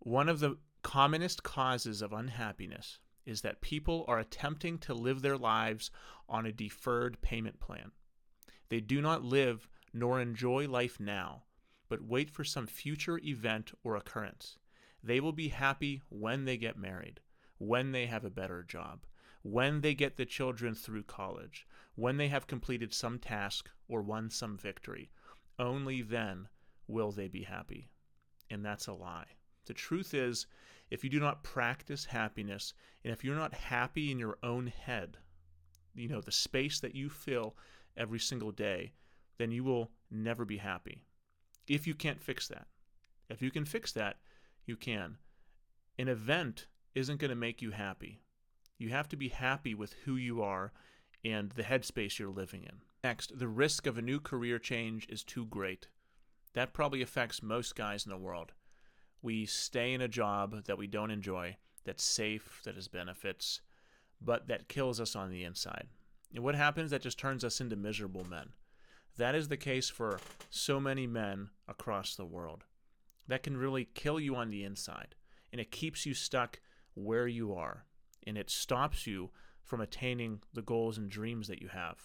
[0.00, 5.38] One of the commonest causes of unhappiness is that people are attempting to live their
[5.38, 5.90] lives
[6.28, 7.92] on a deferred payment plan.
[8.68, 11.44] They do not live nor enjoy life now,
[11.88, 14.58] but wait for some future event or occurrence.
[15.02, 17.20] They will be happy when they get married,
[17.58, 19.06] when they have a better job,
[19.52, 24.28] when they get the children through college, when they have completed some task or won
[24.28, 25.08] some victory.
[25.56, 26.48] Only then
[26.88, 27.88] will they be happy.
[28.50, 29.36] And that's a lie.
[29.66, 30.46] The truth is,
[30.90, 35.18] if you do not practice happiness, and if you're not happy in your own head,
[35.94, 37.56] you know, the space that you fill
[37.96, 38.92] every single day,
[39.38, 41.04] then you will never be happy.
[41.68, 42.66] If you can't fix that.
[43.28, 44.16] If you can fix that,
[44.64, 45.18] you can.
[45.98, 48.20] An event isn't going to make you happy.
[48.78, 50.72] You have to be happy with who you are
[51.24, 52.80] and the headspace you're living in.
[53.02, 55.88] Next, the risk of a new career change is too great.
[56.54, 58.52] That probably affects most guys in the world.
[59.22, 63.60] We stay in a job that we don't enjoy, that's safe, that has benefits,
[64.20, 65.88] but that kills us on the inside.
[66.34, 66.90] And what happens?
[66.90, 68.50] That just turns us into miserable men.
[69.16, 72.64] That is the case for so many men across the world.
[73.28, 75.14] That can really kill you on the inside,
[75.50, 76.60] and it keeps you stuck
[76.94, 77.84] where you are,
[78.26, 79.30] and it stops you
[79.62, 81.96] from attaining the goals and dreams that you have.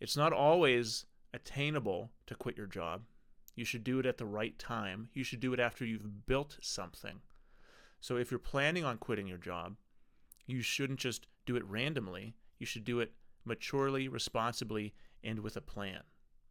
[0.00, 3.02] It's not always attainable to quit your job.
[3.54, 5.08] You should do it at the right time.
[5.14, 7.20] You should do it after you've built something.
[8.00, 9.76] So if you're planning on quitting your job,
[10.46, 12.34] you shouldn't just do it randomly.
[12.58, 13.12] You should do it
[13.44, 14.92] maturely, responsibly,
[15.24, 16.00] and with a plan.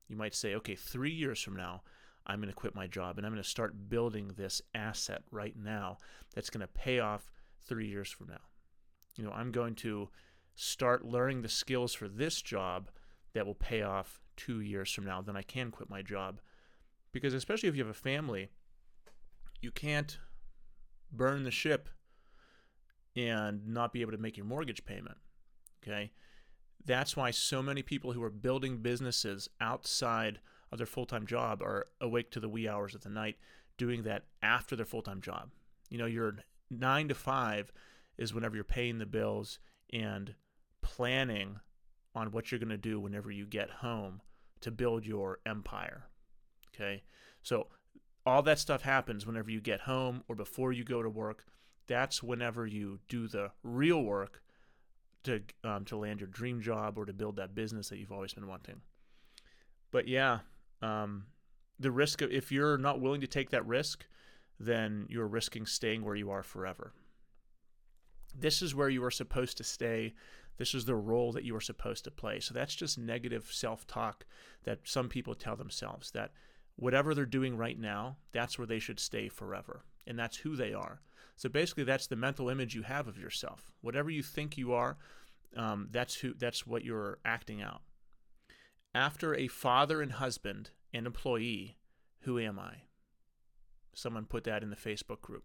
[0.08, 1.84] You might say, okay, three years from now,
[2.26, 5.56] I'm going to quit my job and I'm going to start building this asset right
[5.56, 5.98] now
[6.34, 7.32] that's going to pay off
[7.68, 8.42] three years from now
[9.16, 10.10] you know, I'm going to
[10.56, 12.90] start learning the skills for this job
[13.34, 15.22] that will pay off two years from now.
[15.22, 16.40] Then I can quit my job.
[17.12, 18.50] Because, especially if you have a family,
[19.62, 20.18] you can't
[21.12, 21.90] burn the ship
[23.16, 25.18] and not be able to make your mortgage payment.
[25.82, 26.12] Okay.
[26.84, 30.40] That's why so many people who are building businesses outside
[30.72, 33.38] of their full time job are awake to the wee hours of the night
[33.78, 35.52] doing that after their full time job.
[35.90, 36.38] You know, you're
[36.70, 37.72] nine to five
[38.18, 39.60] is whenever you're paying the bills
[39.92, 40.36] and
[40.82, 41.60] planning
[42.14, 44.22] on what you're going to do whenever you get home
[44.62, 46.06] to build your empire.
[46.74, 47.04] Okay.
[47.44, 47.68] So
[48.26, 51.46] all that stuff happens whenever you get home or before you go to work.
[51.88, 54.42] That's whenever you do the real work
[55.24, 58.34] to um, to land your dream job or to build that business that you've always
[58.34, 58.82] been wanting.
[59.92, 60.40] But yeah,
[60.82, 61.26] um,
[61.80, 64.06] the risk of if you're not willing to take that risk,
[64.60, 66.94] then you're risking staying where you are forever.
[68.38, 70.14] This is where you are supposed to stay.
[70.58, 72.40] This is the role that you are supposed to play.
[72.40, 74.26] So that's just negative self talk
[74.64, 76.32] that some people tell themselves that
[76.76, 79.84] whatever they're doing right now, that's where they should stay forever.
[80.08, 81.02] And that's who they are.
[81.36, 83.72] So basically, that's the mental image you have of yourself.
[83.82, 84.98] Whatever you think you are,
[85.58, 86.34] um, that's who.
[86.34, 87.82] That's what you're acting out.
[88.94, 91.78] After a father and husband and employee,
[92.22, 92.84] who am I?
[93.94, 95.44] Someone put that in the Facebook group.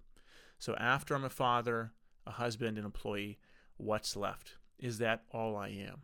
[0.59, 1.93] So after I'm a father,
[2.27, 3.39] a husband, an employee,
[3.77, 4.57] what's left?
[4.79, 6.03] Is that all I am?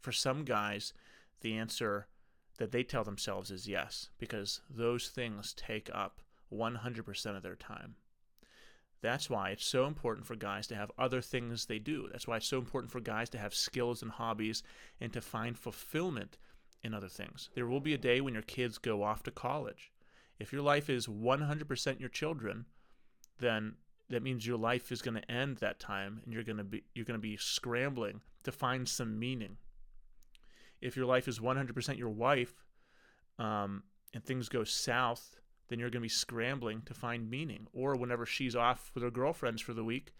[0.00, 0.92] For some guys,
[1.40, 2.06] the answer
[2.58, 6.20] that they tell themselves is yes, because those things take up
[6.52, 7.94] 100% of their time.
[9.02, 12.08] That's why it's so important for guys to have other things they do.
[12.12, 14.62] That's why it's so important for guys to have skills and hobbies
[15.00, 16.36] and to find fulfillment
[16.82, 17.48] in other things.
[17.54, 19.90] There will be a day when your kids go off to college.
[20.38, 22.66] If your life is 100% your children,
[23.38, 23.76] then
[24.10, 26.82] that means your life is going to end that time and you're going to be
[26.94, 29.56] you're going to be scrambling to find some meaning
[30.80, 32.64] if your life is 100% your wife
[33.38, 35.36] um, and things go south
[35.68, 39.10] then you're going to be scrambling to find meaning or whenever she's off with her
[39.10, 40.12] girlfriends for the week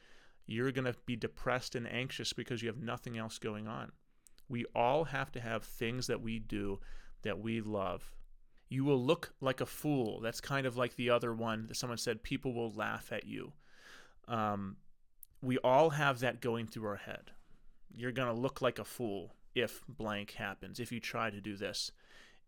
[0.47, 3.91] you're going to be depressed and anxious because you have nothing else going on
[4.49, 6.79] we all have to have things that we do
[7.23, 8.13] that we love
[8.69, 10.21] You will look like a fool.
[10.21, 13.53] That's kind of like the other one that someone said, people will laugh at you.
[14.31, 14.77] Um,
[15.43, 17.33] we all have that going through our head.
[17.95, 21.57] You're going to look like a fool if blank happens, if you try to do
[21.57, 21.91] this.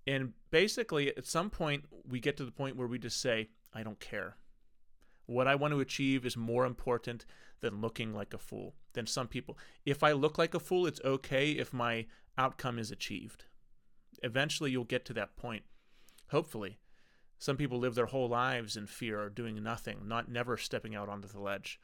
[0.06, 3.82] And basically, at some point, we get to the point where we just say, I
[3.82, 4.36] don't care.
[5.26, 7.24] What I want to achieve is more important
[7.60, 8.74] than looking like a fool.
[8.92, 9.58] Than some people.
[9.84, 12.06] If I look like a fool, it's okay if my
[12.38, 13.44] outcome is achieved.
[14.22, 15.62] Eventually, you'll get to that point.
[16.30, 16.78] Hopefully.
[17.42, 21.08] Some people live their whole lives in fear or doing nothing, not never stepping out
[21.08, 21.80] onto the ledge.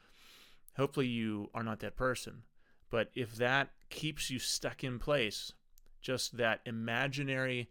[0.77, 2.45] Hopefully, you are not that person.
[2.91, 5.53] But if that keeps you stuck in place,
[6.01, 7.69] just that imaginary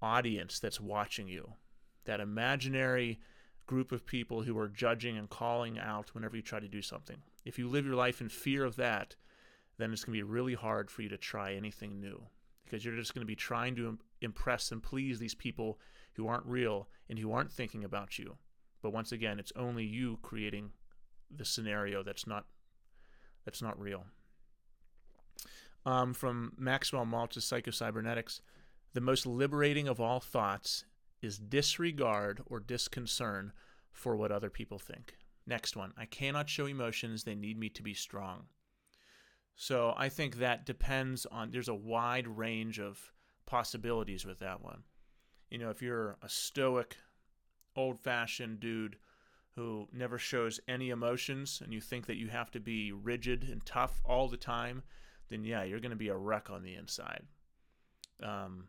[0.00, 1.52] audience that's watching you,
[2.06, 3.20] that imaginary
[3.66, 7.18] group of people who are judging and calling out whenever you try to do something.
[7.44, 9.14] If you live your life in fear of that,
[9.76, 12.22] then it's going to be really hard for you to try anything new
[12.64, 15.78] because you're just going to be trying to impress and please these people
[16.20, 18.36] who aren't real and who aren't thinking about you.
[18.82, 20.72] But once again, it's only you creating
[21.34, 22.44] the scenario that's not
[23.44, 24.04] that's not real.
[25.86, 28.42] Um, from Maxwell Maltz's Psychocybernetics,
[28.92, 30.84] the most liberating of all thoughts
[31.22, 33.52] is disregard or disconcern
[33.90, 35.16] for what other people think.
[35.46, 38.44] Next one, I cannot show emotions, they need me to be strong.
[39.56, 43.10] So I think that depends on, there's a wide range of
[43.46, 44.82] possibilities with that one.
[45.50, 46.96] You know, if you're a stoic,
[47.76, 48.96] old fashioned dude
[49.56, 53.64] who never shows any emotions and you think that you have to be rigid and
[53.66, 54.82] tough all the time,
[55.28, 57.24] then yeah, you're going to be a wreck on the inside.
[58.22, 58.68] Um,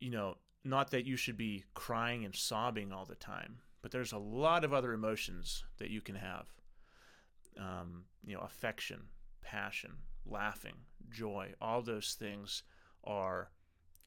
[0.00, 4.12] you know, not that you should be crying and sobbing all the time, but there's
[4.12, 6.46] a lot of other emotions that you can have.
[7.58, 9.02] Um, you know, affection,
[9.42, 9.92] passion,
[10.24, 10.76] laughing,
[11.10, 12.62] joy, all those things
[13.04, 13.50] are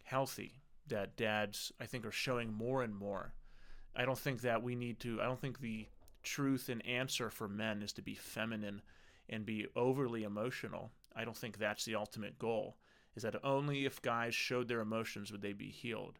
[0.04, 3.34] healthy that dads, I think, are showing more and more.
[3.96, 5.88] I don't think that we need to, I don't think the
[6.24, 8.82] truth and answer for men is to be feminine
[9.30, 10.91] and be overly emotional.
[11.15, 12.78] I don't think that's the ultimate goal,
[13.15, 16.19] is that only if guys showed their emotions would they be healed.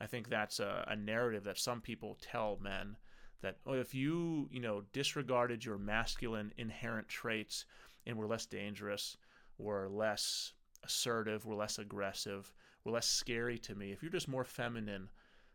[0.00, 2.96] I think that's a, a narrative that some people tell men
[3.40, 7.64] that oh, if you you know disregarded your masculine inherent traits
[8.06, 9.16] and were less dangerous,
[9.58, 10.52] were less
[10.84, 12.52] assertive, were less aggressive,
[12.84, 13.92] were less scary to me.
[13.92, 15.10] If you're just more feminine,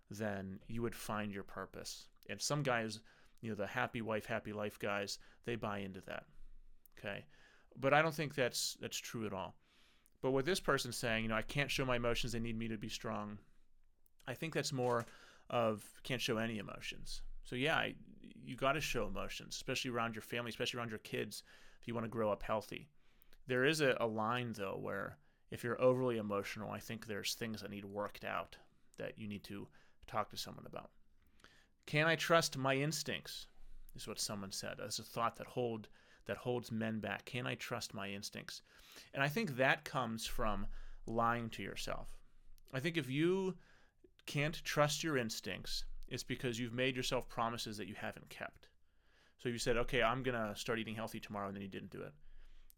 [0.09, 2.07] then you would find your purpose.
[2.29, 2.99] And some guys,
[3.41, 6.25] you know, the happy wife, happy life guys, they buy into that.
[6.97, 7.25] Okay,
[7.79, 9.55] but I don't think that's that's true at all.
[10.21, 12.67] But what this person's saying, you know, I can't show my emotions; they need me
[12.69, 13.39] to be strong.
[14.27, 15.05] I think that's more
[15.49, 17.21] of can't show any emotions.
[17.43, 17.95] So yeah, I,
[18.45, 21.43] you got to show emotions, especially around your family, especially around your kids,
[21.81, 22.87] if you want to grow up healthy.
[23.47, 25.17] There is a, a line though where
[25.53, 28.57] if you're overly emotional, I think there's things that need worked out
[28.97, 29.67] that you need to
[30.07, 30.89] talk to someone about.
[31.85, 33.45] Can I trust my instincts?
[33.95, 34.77] Is what someone said.
[34.79, 35.89] That's a thought that hold
[36.25, 37.25] that holds men back.
[37.25, 38.63] Can I trust my instincts?
[39.13, 40.65] And I think that comes from
[41.05, 42.07] lying to yourself.
[42.73, 43.53] I think if you
[44.25, 48.69] can't trust your instincts, it's because you've made yourself promises that you haven't kept.
[49.37, 51.91] So you said, okay, I'm going to start eating healthy tomorrow, and then you didn't
[51.91, 52.13] do it.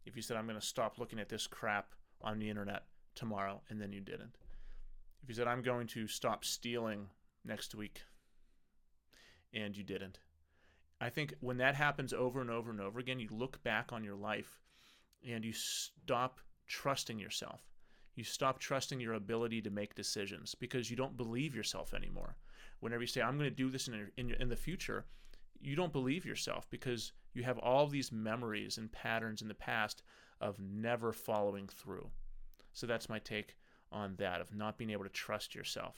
[0.05, 2.83] If you said, I'm going to stop looking at this crap on the internet
[3.15, 4.35] tomorrow, and then you didn't.
[5.23, 7.07] If you said, I'm going to stop stealing
[7.43, 8.01] next week,
[9.53, 10.19] and you didn't.
[11.01, 14.03] I think when that happens over and over and over again, you look back on
[14.03, 14.59] your life
[15.27, 17.61] and you stop trusting yourself
[18.15, 22.37] you stop trusting your ability to make decisions because you don't believe yourself anymore.
[22.79, 25.05] Whenever you say, I'm going to do this in, in, in the future,
[25.61, 30.01] you don't believe yourself because you have all these memories and patterns in the past
[30.41, 32.09] of never following through.
[32.73, 33.55] So that's my take
[33.91, 35.95] on that of not being able to trust yourself.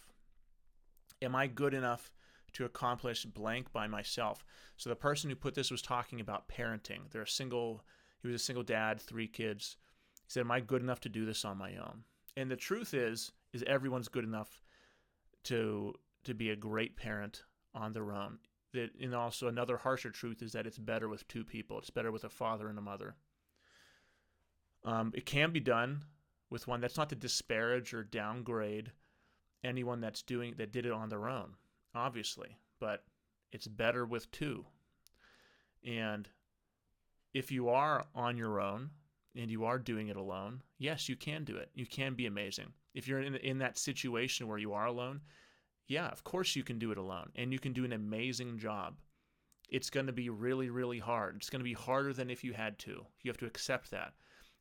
[1.21, 2.11] Am I good enough
[2.53, 4.45] to accomplish blank by myself?
[4.77, 7.09] So the person who put this was talking about parenting.
[7.09, 7.83] They're a single,
[8.21, 9.77] he was a single dad, three kids.
[10.25, 12.03] He said, Am I good enough to do this on my own?
[12.35, 14.61] And the truth is, is everyone's good enough
[15.45, 15.93] to
[16.25, 18.37] to be a great parent on their own.
[18.73, 21.79] That and also another harsher truth is that it's better with two people.
[21.79, 23.15] It's better with a father and a mother.
[24.87, 26.03] Um, it can be done
[26.49, 26.79] with one.
[26.79, 28.91] That's not to disparage or downgrade
[29.63, 31.55] anyone that's doing that did it on their own,
[31.93, 33.03] obviously, but
[33.51, 34.65] it's better with two.
[35.85, 36.29] And
[37.33, 38.91] if you are on your own,
[39.37, 41.69] and you are doing it alone, yes, you can do it.
[41.75, 42.73] You can be amazing.
[42.93, 45.21] If you're in, in that situation where you are alone,
[45.87, 48.95] yeah, of course you can do it alone and you can do an amazing job.
[49.69, 51.35] It's going to be really, really hard.
[51.37, 53.05] It's going to be harder than if you had to.
[53.21, 54.13] You have to accept that.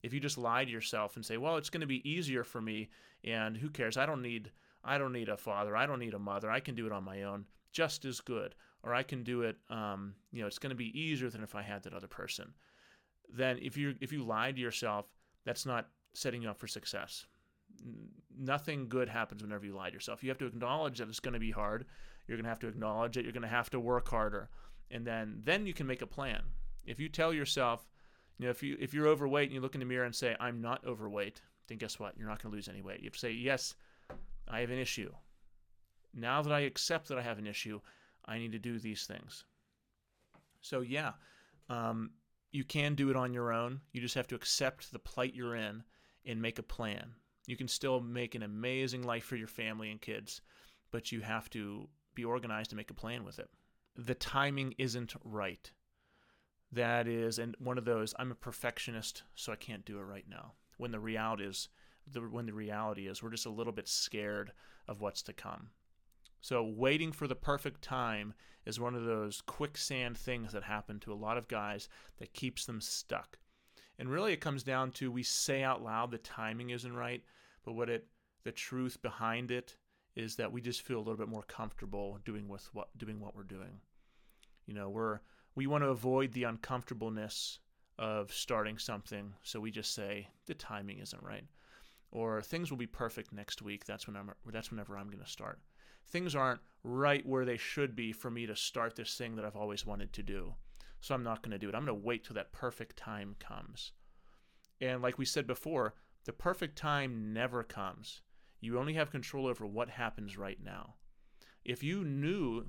[0.07, 2.61] If you just lie to yourself and say, well, it's going to be easier for
[2.61, 2.88] me
[3.24, 3.96] and who cares?
[3.96, 4.52] I don't need
[4.84, 5.76] I don't need a father.
[5.76, 6.48] I don't need a mother.
[6.48, 8.54] I can do it on my own just as good.
[8.84, 11.57] Or I can do it, um, you know, it's going to be easier than if
[11.57, 12.54] I had that other person.
[13.28, 15.12] Then if you if you lie to yourself,
[15.44, 17.26] that's not setting you up for success.
[18.38, 20.22] Nothing good happens whenever you lie to yourself.
[20.22, 21.84] You have to acknowledge that it's going to be hard.
[22.28, 24.50] You're going to have to acknowledge that you're going to have to work harder,
[24.92, 26.42] and then then you can make a plan.
[26.84, 27.88] If you tell yourself,
[28.39, 30.37] you know, if you if you're overweight and you look in the mirror and say,
[30.39, 32.16] "I'm not overweight," then guess what?
[32.16, 33.01] You're not going to lose any weight.
[33.01, 33.74] You have to say, "Yes,
[34.49, 35.12] I have an issue.
[36.12, 37.80] Now that I accept that I have an issue,
[38.24, 39.45] I need to do these things."
[40.61, 41.12] So yeah,
[41.68, 42.11] um,
[42.53, 43.80] you can do it on your own.
[43.93, 45.82] You just have to accept the plight you're in
[46.24, 47.14] and make a plan.
[47.47, 50.41] You can still make an amazing life for your family and kids,
[50.91, 53.49] but you have to be organized to make a plan with it.
[53.95, 55.70] The timing isn't right
[56.77, 60.27] that is and one of those i'm a perfectionist so i can't do it right
[60.29, 60.53] now.
[60.79, 61.68] When the reality is
[62.11, 64.53] the, when the reality is we're just a little bit scared
[64.87, 65.70] of what's to come.
[66.41, 71.12] So waiting for the perfect time is one of those quicksand things that happen to
[71.12, 73.39] a lot of guys that keeps them stuck.
[73.99, 77.24] And really it comes down to we say out loud the timing isn't right
[77.64, 78.07] but what it
[78.45, 79.77] the truth behind it
[80.14, 83.35] is that we just feel a little bit more comfortable doing with what doing what
[83.35, 83.81] we're doing.
[84.66, 85.20] You know we're
[85.57, 87.59] we want to avoid the uncomfortableness
[87.98, 91.46] of starting something, so we just say the timing isn't right,
[92.12, 93.86] or things will be perfect next week.
[93.86, 94.30] That's when I'm.
[94.52, 95.59] That's whenever I'm going to start.
[96.09, 99.57] Things aren't right where they should be for me to start this thing that I've
[99.57, 100.54] always wanted to do,
[101.00, 101.74] so I'm not going to do it.
[101.74, 103.92] I'm going to wait till that perfect time comes.
[104.80, 105.94] And like we said before,
[106.26, 108.20] the perfect time never comes.
[108.61, 110.94] You only have control over what happens right now.
[111.64, 112.66] If you knew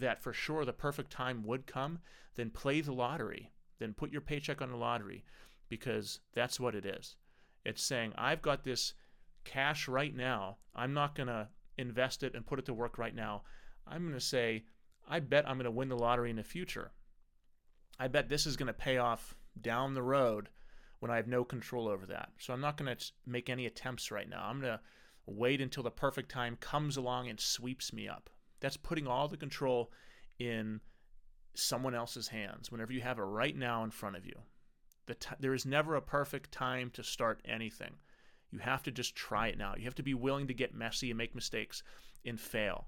[0.00, 1.98] that for sure the perfect time would come,
[2.34, 3.52] then play the lottery.
[3.78, 5.24] Then put your paycheck on the lottery
[5.68, 7.16] because that's what it is.
[7.64, 8.94] It's saying, I've got this
[9.44, 10.58] cash right now.
[10.74, 13.42] I'm not going to invest it and put it to work right now.
[13.86, 14.64] I'm going to say,
[15.08, 16.92] I bet I'm going to win the lottery in the future.
[17.98, 20.48] I bet this is going to pay off down the road
[21.00, 22.30] when I have no control over that.
[22.38, 24.44] So I'm not going to make any attempts right now.
[24.46, 24.80] I'm going to
[25.26, 28.30] wait until the perfect time comes along and sweeps me up.
[28.60, 29.92] That's putting all the control
[30.38, 30.80] in
[31.54, 34.34] someone else's hands whenever you have it right now in front of you.
[35.06, 37.94] The t- there is never a perfect time to start anything.
[38.50, 39.74] You have to just try it now.
[39.76, 41.82] You have to be willing to get messy and make mistakes
[42.24, 42.86] and fail.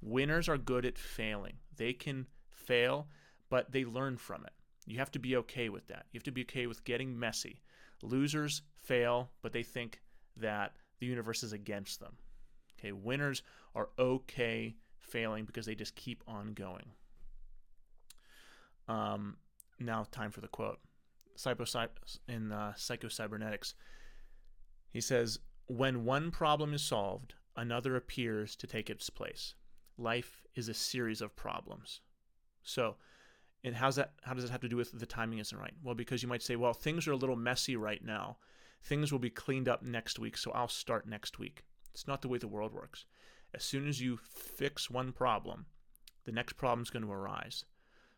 [0.00, 1.54] Winners are good at failing.
[1.76, 3.08] They can fail,
[3.48, 4.52] but they learn from it.
[4.86, 6.06] You have to be okay with that.
[6.12, 7.60] You have to be okay with getting messy.
[8.02, 10.00] Losers fail, but they think
[10.36, 12.16] that the universe is against them.
[12.78, 13.42] Okay, winners
[13.74, 14.76] are okay
[15.08, 16.86] failing because they just keep on going.
[18.88, 19.36] Um,
[19.78, 20.78] now, time for the quote.
[22.28, 23.74] in uh, Psychocybernetics,
[24.90, 29.54] he says, When one problem is solved, another appears to take its place.
[29.96, 32.00] Life is a series of problems.
[32.62, 32.96] So,
[33.64, 34.12] and how's that?
[34.22, 35.74] How does it have to do with the timing isn't right?
[35.82, 38.38] Well, because you might say, well, things are a little messy right now.
[38.82, 41.64] Things will be cleaned up next week, so I'll start next week.
[41.92, 43.06] It's not the way the world works.
[43.54, 45.66] As soon as you fix one problem,
[46.24, 47.64] the next problem is going to arise.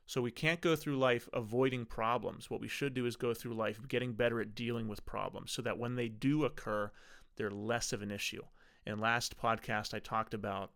[0.06, 2.50] So we can't go through life avoiding problems.
[2.50, 5.62] What we should do is go through life getting better at dealing with problems so
[5.62, 6.90] that when they do occur,
[7.36, 8.42] they're less of an issue.
[8.84, 10.72] In last podcast, I talked about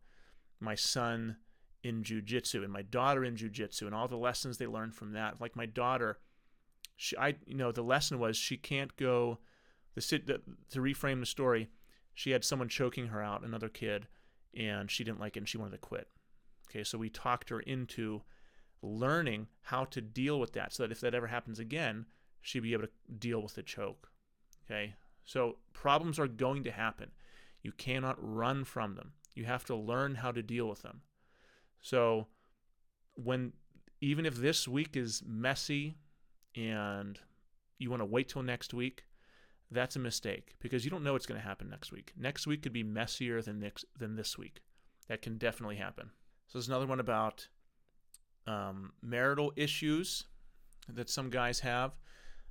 [0.60, 1.38] my son
[1.82, 5.40] in jujitsu and my daughter in jujitsu and all the lessons they learned from that.
[5.40, 6.20] Like my daughter,
[6.96, 9.40] she, I, you know, the lesson was she can't go.
[9.96, 10.00] The,
[10.70, 11.70] to reframe the story,
[12.14, 14.06] she had someone choking her out, another kid,
[14.56, 16.08] and she didn't like it and she wanted to quit.
[16.70, 18.22] Okay, so we talked her into
[18.82, 22.06] learning how to deal with that so that if that ever happens again,
[22.40, 24.08] she'd be able to deal with the choke.
[24.66, 24.94] Okay,
[25.24, 27.10] so problems are going to happen.
[27.62, 29.12] You cannot run from them.
[29.34, 31.00] You have to learn how to deal with them.
[31.80, 32.28] So,
[33.14, 33.52] when
[34.00, 35.96] even if this week is messy
[36.54, 37.18] and
[37.78, 39.04] you want to wait till next week,
[39.74, 42.12] that's a mistake because you don't know what's going to happen next week.
[42.16, 44.60] Next week could be messier than next than this week.
[45.08, 46.10] That can definitely happen.
[46.46, 47.48] So there's another one about
[48.46, 50.24] um, marital issues
[50.88, 51.92] that some guys have.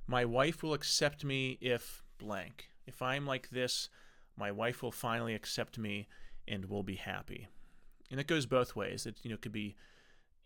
[0.06, 2.68] My wife will accept me if blank.
[2.86, 3.88] If I'm like this,
[4.36, 6.08] my wife will finally accept me
[6.46, 7.48] and will be happy.
[8.10, 9.06] And it goes both ways.
[9.06, 9.76] It you know could be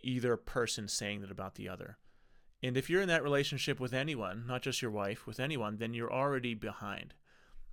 [0.03, 1.99] either person saying that about the other.
[2.63, 5.95] And if you're in that relationship with anyone, not just your wife, with anyone, then
[5.95, 7.15] you're already behind.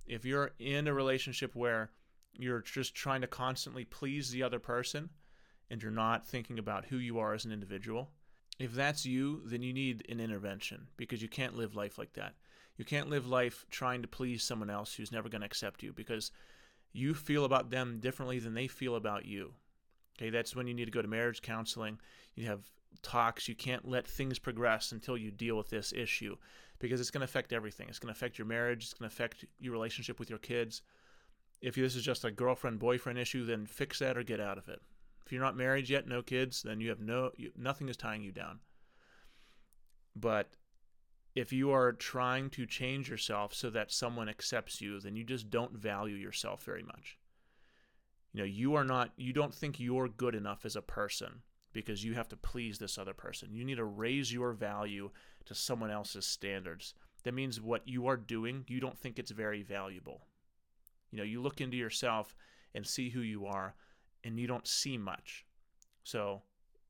[0.06, 1.90] If you're in a relationship where
[2.38, 5.10] you're just trying to constantly please the other person
[5.70, 8.10] and you're not thinking about who you are as an individual,
[8.58, 12.34] if that's you, then you need an intervention because you can't live life like that.
[12.76, 15.92] You can't live life trying to please someone else who's never going to accept you
[15.92, 16.30] because
[16.92, 19.52] you feel about them differently than they feel about you.
[20.16, 21.98] Okay, that's when you need to go to marriage counseling.
[22.34, 22.62] You have
[23.02, 23.48] talks.
[23.48, 26.36] You can't let things progress until you deal with this issue
[26.78, 27.88] because it's going to affect everything.
[27.88, 28.84] It's going to affect your marriage.
[28.84, 30.82] It's going to affect your relationship with your kids.
[31.62, 34.68] If this is just a girlfriend boyfriend issue, then fix that or get out of
[34.68, 34.80] it.
[35.24, 38.22] If you're not married yet, no kids, then you have no you, nothing is tying
[38.22, 38.60] you down.
[40.14, 40.50] But
[41.34, 45.50] if you are trying to change yourself so that someone accepts you, then you just
[45.50, 47.18] don't value yourself very much.
[48.32, 51.42] You know, you are not you don't think you're good enough as a person
[51.76, 53.54] because you have to please this other person.
[53.54, 55.10] You need to raise your value
[55.44, 56.94] to someone else's standards.
[57.22, 60.22] That means what you are doing, you don't think it's very valuable.
[61.10, 62.34] You know, you look into yourself
[62.74, 63.74] and see who you are,
[64.24, 65.44] and you don't see much.
[66.02, 66.40] So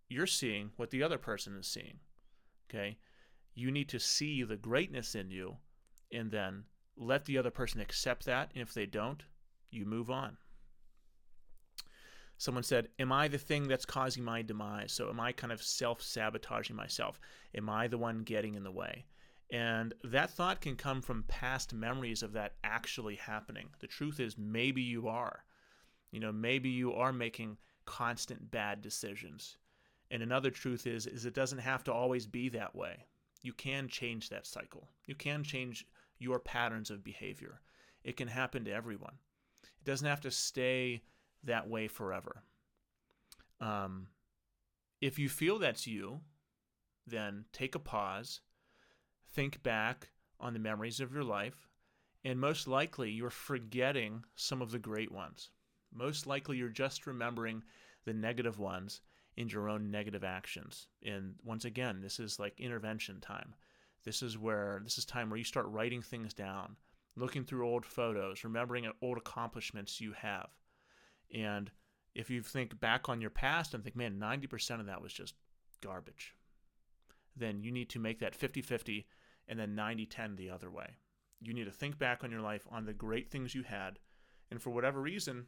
[0.08, 1.98] you're seeing what the other person is seeing.
[2.70, 2.96] Okay?
[3.56, 5.56] You need to see the greatness in you
[6.12, 6.62] and then
[6.96, 8.52] let the other person accept that.
[8.54, 9.24] And if they don't,
[9.72, 10.36] you move on.
[12.38, 14.92] Someone said, Am I the thing that's causing my demise?
[14.92, 17.18] So, am I kind of self sabotaging myself?
[17.54, 19.06] Am I the one getting in the way?
[19.50, 23.68] And that thought can come from past memories of that actually happening.
[23.78, 25.44] The truth is, maybe you are.
[26.10, 29.56] You know, maybe you are making constant bad decisions.
[30.10, 33.06] And another truth is, is it doesn't have to always be that way.
[33.42, 34.88] You can change that cycle.
[35.06, 35.86] You can change
[36.18, 37.60] your patterns of behavior.
[38.02, 39.14] It can happen to everyone.
[39.62, 41.02] It doesn't have to stay
[41.46, 42.42] that way forever.
[43.60, 44.08] Um,
[45.00, 46.20] if you feel that's you,
[47.06, 48.40] then take a pause,
[49.32, 51.68] think back on the memories of your life,
[52.24, 55.50] and most likely you're forgetting some of the great ones.
[55.92, 57.62] Most likely you're just remembering
[58.04, 59.00] the negative ones
[59.36, 60.88] in your own negative actions.
[61.04, 63.54] And once again, this is like intervention time.
[64.04, 66.76] This is where this is time where you start writing things down,
[67.16, 70.48] looking through old photos, remembering old accomplishments you have.
[71.34, 71.70] And
[72.14, 75.34] if you think back on your past and think, man, 90% of that was just
[75.82, 76.34] garbage,
[77.36, 79.06] then you need to make that 50 50
[79.48, 80.96] and then 90 10 the other way.
[81.40, 83.98] You need to think back on your life on the great things you had.
[84.50, 85.46] And for whatever reason,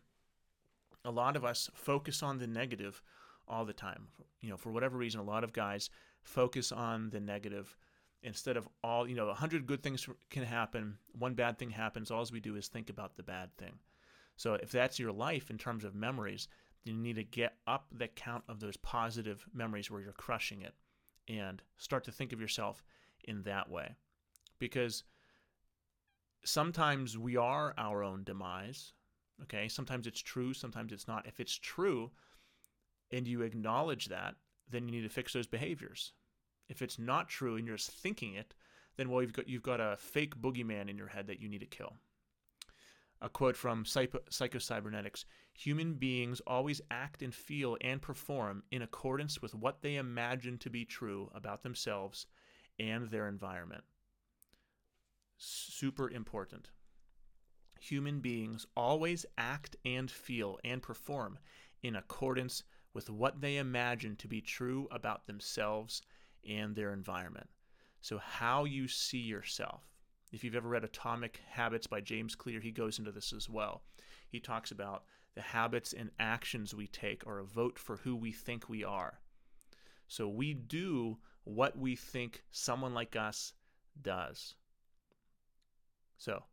[1.04, 3.02] a lot of us focus on the negative
[3.46, 4.08] all the time.
[4.40, 5.88] You know, for whatever reason, a lot of guys
[6.22, 7.76] focus on the negative
[8.22, 10.98] instead of all, you know, a hundred good things can happen.
[11.18, 12.10] One bad thing happens.
[12.10, 13.78] All we do is think about the bad thing.
[14.38, 16.46] So if that's your life in terms of memories,
[16.84, 20.74] you need to get up the count of those positive memories where you're crushing it
[21.28, 22.84] and start to think of yourself
[23.24, 23.96] in that way.
[24.60, 25.02] Because
[26.44, 28.92] sometimes we are our own demise.
[29.42, 29.66] Okay.
[29.68, 31.26] Sometimes it's true, sometimes it's not.
[31.26, 32.12] If it's true
[33.10, 34.36] and you acknowledge that,
[34.70, 36.12] then you need to fix those behaviors.
[36.68, 38.54] If it's not true and you're just thinking it,
[38.96, 41.60] then well, you've got you've got a fake boogeyman in your head that you need
[41.60, 41.94] to kill.
[43.20, 49.56] A quote from Psychocybernetics Human beings always act and feel and perform in accordance with
[49.56, 52.26] what they imagine to be true about themselves
[52.78, 53.82] and their environment.
[55.36, 56.70] Super important.
[57.80, 61.38] Human beings always act and feel and perform
[61.82, 62.62] in accordance
[62.94, 66.02] with what they imagine to be true about themselves
[66.48, 67.48] and their environment.
[68.00, 69.82] So, how you see yourself
[70.30, 73.82] if you've ever read Atomic Habits by James Clear, he goes into this as well.
[74.28, 75.04] He talks about
[75.34, 79.20] the habits and actions we take are a vote for who we think we are.
[80.06, 83.54] So we do what we think someone like us
[84.02, 84.54] does.
[86.18, 86.44] So,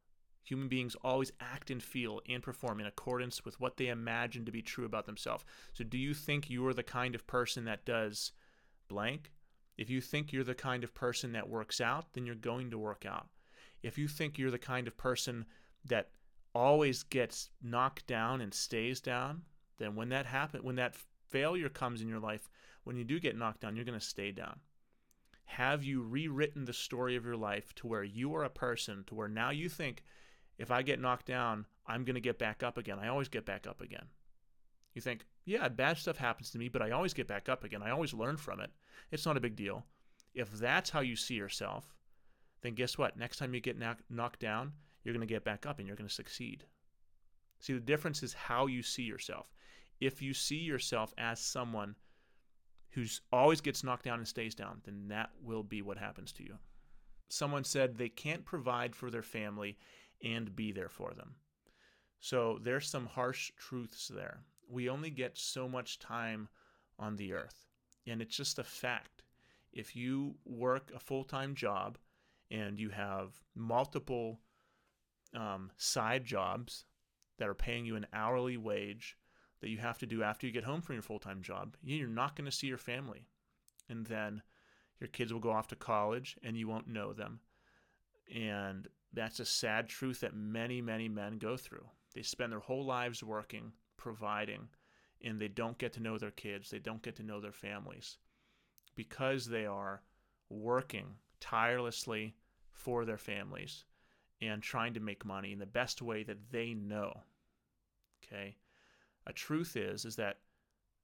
[0.44, 4.52] human beings always act and feel and perform in accordance with what they imagine to
[4.52, 5.44] be true about themselves.
[5.74, 8.32] So, do you think you're the kind of person that does
[8.88, 9.32] blank?
[9.78, 12.78] If you think you're the kind of person that works out, then you're going to
[12.78, 13.28] work out
[13.86, 15.46] if you think you're the kind of person
[15.86, 16.10] that
[16.56, 19.44] always gets knocked down and stays down,
[19.78, 20.96] then when that happen, when that
[21.30, 22.50] failure comes in your life,
[22.84, 24.60] when you do get knocked down, you're going to stay down.
[25.44, 29.14] Have you rewritten the story of your life to where you are a person to
[29.14, 30.04] where now you think,
[30.58, 32.98] if I get knocked down, I'm going to get back up again.
[32.98, 34.06] I always get back up again.
[34.96, 37.84] You think, yeah, bad stuff happens to me, but I always get back up again.
[37.84, 38.72] I always learn from it.
[39.12, 39.86] It's not a big deal.
[40.34, 41.95] If that's how you see yourself,
[42.66, 43.18] then guess what?
[43.18, 43.78] Next time you get
[44.10, 46.64] knocked down, you're going to get back up and you're going to succeed.
[47.60, 49.54] See, the difference is how you see yourself.
[50.02, 51.96] If you see yourself as someone
[52.92, 56.44] who always gets knocked down and stays down, then that will be what happens to
[56.44, 56.56] you.
[57.28, 59.78] Someone said they can't provide for their family
[60.24, 61.36] and be there for them.
[62.20, 64.40] So there's some harsh truths there.
[64.70, 66.48] We only get so much time
[66.98, 67.66] on the earth,
[68.08, 69.24] and it's just a fact.
[69.74, 71.98] If you work a full time job
[72.56, 74.40] and you have multiple
[75.36, 76.86] um, side jobs
[77.38, 79.18] that are paying you an hourly wage
[79.62, 81.76] that you have to do after you get home from your full time job.
[81.84, 83.28] You're not going to see your family.
[83.90, 84.42] And then
[85.00, 87.40] your kids will go off to college and you won't know them.
[88.34, 91.86] And that's a sad truth that many, many men go through.
[92.14, 94.70] They spend their whole lives working, providing,
[95.22, 96.70] and they don't get to know their kids.
[96.70, 98.18] They don't get to know their families
[98.96, 100.02] because they are
[100.50, 102.36] working tirelessly
[102.76, 103.86] for their families
[104.42, 107.22] and trying to make money in the best way that they know.
[108.24, 108.58] Okay?
[109.26, 110.40] A truth is is that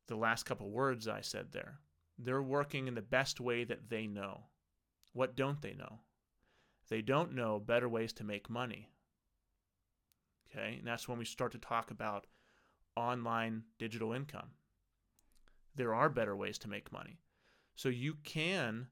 [0.07, 1.80] the last couple words I said there,
[2.19, 4.41] they're working in the best way that they know.
[5.13, 5.99] What don't they know?
[6.89, 8.89] They don't know better ways to make money.
[10.49, 10.76] Okay?
[10.80, 12.28] And that's when we start to talk about
[12.95, 14.49] online digital income.
[15.76, 17.22] There are better ways to make money.
[17.76, 18.88] So you can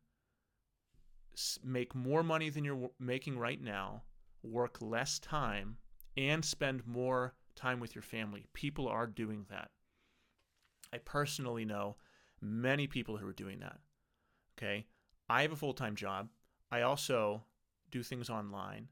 [1.63, 4.03] make more money than you're making right now,
[4.43, 5.77] work less time,
[6.17, 8.45] and spend more time with your family.
[8.53, 9.69] People are doing that.
[10.93, 11.97] I personally know
[12.41, 13.79] many people who are doing that.
[14.57, 14.85] Okay.
[15.29, 16.29] I have a full time job.
[16.71, 17.43] I also
[17.91, 18.87] do things online.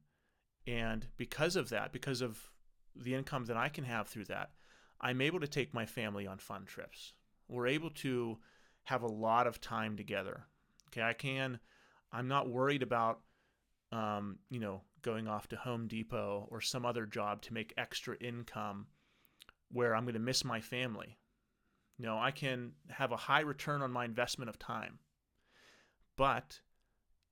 [0.66, 2.52] And because of that, because of
[2.96, 4.52] the income that I can have through that,
[5.00, 7.14] I'm able to take my family on fun trips.
[7.48, 8.38] We're able to
[8.84, 10.46] have a lot of time together.
[10.88, 11.02] Okay.
[11.02, 11.60] I can,
[12.12, 13.20] I'm not worried about,
[13.92, 18.16] um, you know, going off to Home Depot or some other job to make extra
[18.18, 18.88] income
[19.72, 21.18] where I'm going to miss my family.
[22.00, 25.00] Know, I can have a high return on my investment of time.
[26.16, 26.62] But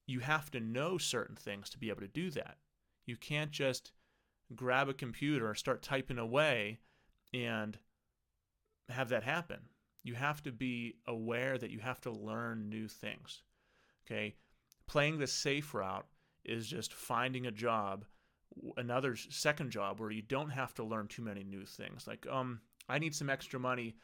[0.07, 2.57] you have to know certain things to be able to do that.
[3.05, 3.91] You can't just
[4.55, 6.79] grab a computer, start typing away,
[7.33, 7.77] and
[8.89, 9.59] have that happen.
[10.03, 13.41] You have to be aware that you have to learn new things.
[14.05, 14.35] Okay?
[14.87, 16.05] Playing the safe route
[16.43, 18.05] is just finding a job,
[18.77, 22.07] another second job where you don't have to learn too many new things.
[22.07, 23.95] Like, um, I need some extra money.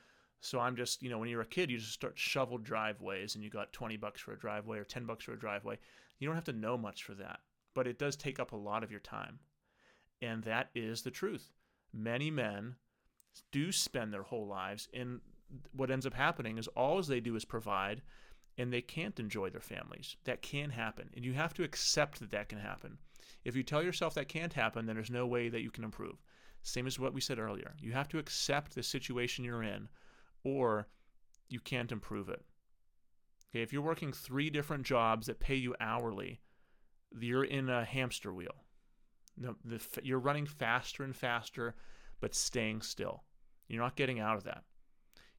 [0.42, 3.44] So I'm just, you know, when you're a kid, you just start shovel driveways and
[3.44, 5.78] you got 20 bucks for a driveway or 10 bucks for a driveway.
[6.20, 7.42] You don't have to know much for that,
[7.76, 9.40] but it does take up a lot of your time.
[10.20, 11.52] And that is the truth.
[11.94, 12.76] Many men
[13.52, 15.22] do spend their whole lives and
[15.74, 18.02] what ends up happening is all they do is provide
[18.62, 20.18] and they can't enjoy their families.
[20.26, 21.10] That can happen.
[21.16, 23.00] And you have to accept that that can happen.
[23.44, 26.22] If you tell yourself that can't happen, then there's no way that you can improve.
[26.62, 27.74] Same as what we said earlier.
[27.80, 29.90] You have to accept the situation you're in
[30.44, 30.88] or
[31.50, 32.44] you can't improve it.
[33.50, 36.40] Okay, if you're working three different jobs that pay you hourly,
[37.20, 38.64] you're in a hamster wheel.
[39.38, 41.74] No, the, you're running faster and faster,
[42.20, 43.24] but staying still.
[43.68, 44.66] You're not getting out of that.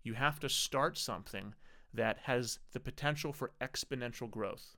[0.02, 1.54] You have to start something
[1.94, 4.76] that has the potential for exponential growth.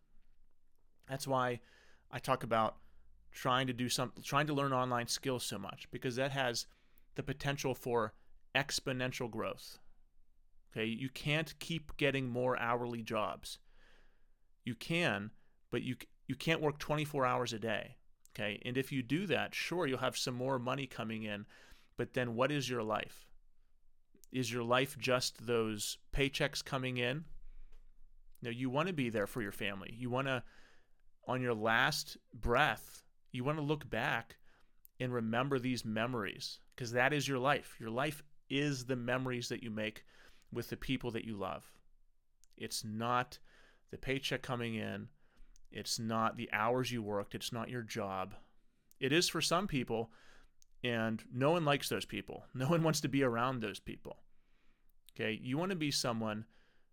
[1.09, 1.61] That's why
[2.11, 2.77] I talk about
[3.31, 6.67] trying to do something, trying to learn online skills so much because that has
[7.15, 8.15] the potential for
[8.55, 9.79] exponential growth.
[10.73, 13.59] Okay, you can't keep getting more hourly jobs.
[14.65, 15.31] You can,
[15.71, 15.97] but you
[16.27, 17.97] you can't work 24 hours a day.
[18.35, 21.47] Okay, and if you do that, sure, you'll have some more money coming in,
[21.97, 23.27] but then what is your life?
[24.35, 27.24] Is your life just those paychecks coming in?
[28.43, 29.95] No, you want to be there for your family.
[29.97, 30.43] You want to,
[31.28, 34.37] on your last breath, you want to look back
[34.99, 37.76] and remember these memories because that is your life.
[37.78, 40.05] Your life is the memories that you make
[40.53, 41.72] with the people that you love.
[42.57, 43.39] It's not
[43.93, 45.09] the paycheck coming in,
[45.70, 48.35] it's not the hours you worked, it's not your job.
[48.99, 50.11] It is for some people,
[50.82, 52.45] and no one likes those people.
[52.53, 54.18] No one wants to be around those people.
[55.15, 56.45] Okay, you want to be someone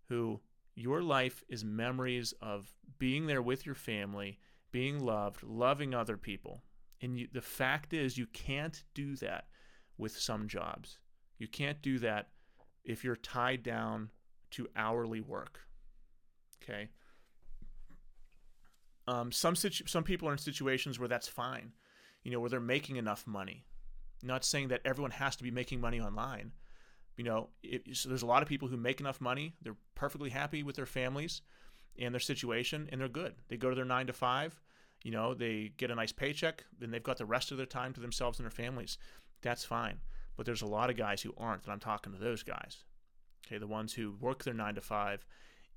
[0.07, 0.39] who
[0.75, 4.39] your life is memories of being there with your family,
[4.71, 6.61] being loved, loving other people.
[7.01, 9.45] And you, the fact is, you can't do that
[9.97, 10.99] with some jobs.
[11.39, 12.29] You can't do that
[12.83, 14.11] if you're tied down
[14.51, 15.61] to hourly work.
[16.61, 16.89] Okay.
[19.07, 21.73] Um, some situ- some people are in situations where that's fine,
[22.23, 23.65] you know, where they're making enough money.
[24.23, 26.51] not saying that everyone has to be making money online,
[27.17, 30.29] you know, it, so there's a lot of people who make enough money, they're perfectly
[30.29, 31.41] happy with their families
[31.99, 33.35] and their situation, and they're good.
[33.49, 34.59] They go to their nine to five,
[35.03, 37.93] you know, they get a nice paycheck, then they've got the rest of their time
[37.93, 38.97] to themselves and their families.
[39.41, 39.97] That's fine.
[40.37, 42.83] But there's a lot of guys who aren't, and I'm talking to those guys.
[43.45, 45.25] Okay, the ones who work their nine to five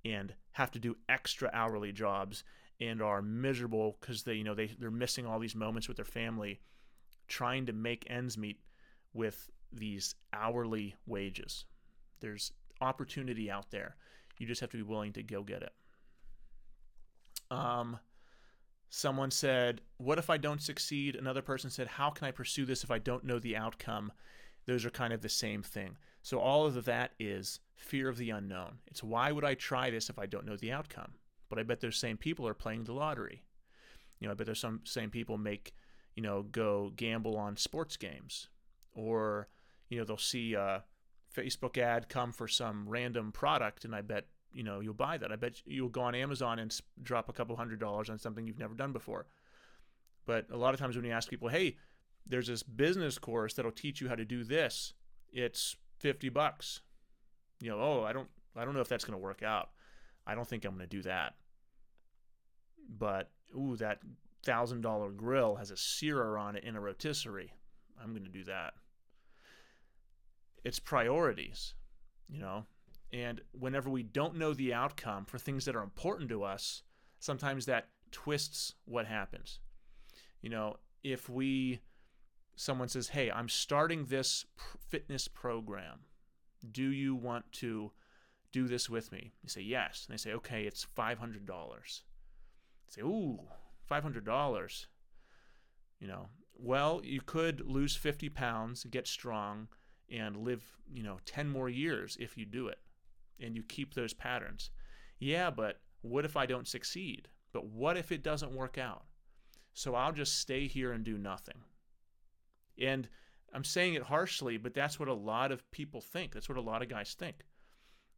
[0.04, 2.44] and have to do extra hourly jobs
[2.80, 6.04] and are miserable because they, you know, they, they're missing all these moments with their
[6.04, 6.60] family,
[7.28, 8.60] trying to make ends meet
[9.12, 11.64] with these hourly wages.
[12.20, 13.96] There's opportunity out there.
[14.38, 15.72] You just have to be willing to go get it.
[17.50, 17.98] Um,
[18.96, 21.16] Someone said, What if I don't succeed?
[21.16, 24.12] Another person said, How can I pursue this if I don't know the outcome?
[24.66, 25.96] Those are kind of the same thing.
[26.22, 28.78] So, all of that is fear of the unknown.
[28.86, 31.14] It's why would I try this if I don't know the outcome?
[31.48, 33.42] But I bet those same people are playing the lottery.
[34.20, 35.74] You know, I bet there's some same people make,
[36.14, 38.46] you know, go gamble on sports games.
[38.92, 39.48] Or,
[39.94, 40.82] you know, they'll see a
[41.34, 45.30] Facebook ad come for some random product, and I bet you know you'll buy that.
[45.30, 48.58] I bet you'll go on Amazon and drop a couple hundred dollars on something you've
[48.58, 49.26] never done before.
[50.26, 51.76] But a lot of times when you ask people, "Hey,
[52.26, 54.94] there's this business course that'll teach you how to do this.
[55.32, 56.80] It's 50 bucks."
[57.60, 59.70] You know, "Oh, I don't I don't know if that's going to work out.
[60.26, 61.36] I don't think I'm going to do that."
[62.88, 64.00] But ooh, that
[64.42, 67.52] $1000 grill has a searer on it in a rotisserie.
[68.02, 68.74] I'm going to do that.
[70.64, 71.74] It's priorities,
[72.28, 72.64] you know.
[73.12, 76.82] And whenever we don't know the outcome for things that are important to us,
[77.20, 79.60] sometimes that twists what happens.
[80.40, 81.80] You know, if we,
[82.56, 84.46] someone says, Hey, I'm starting this
[84.88, 86.00] fitness program.
[86.72, 87.92] Do you want to
[88.52, 89.32] do this with me?
[89.42, 90.06] You say, Yes.
[90.08, 92.00] And they say, Okay, it's $500.
[92.88, 93.38] say, Ooh,
[93.90, 94.86] $500.
[96.00, 99.68] You know, well, you could lose 50 pounds, get strong,
[100.10, 102.78] and live, you know, 10 more years if you do it
[103.40, 104.70] and you keep those patterns.
[105.18, 107.28] Yeah, but what if I don't succeed?
[107.52, 109.04] But what if it doesn't work out?
[109.72, 111.58] So I'll just stay here and do nothing.
[112.78, 113.08] And
[113.52, 116.32] I'm saying it harshly, but that's what a lot of people think.
[116.32, 117.44] That's what a lot of guys think.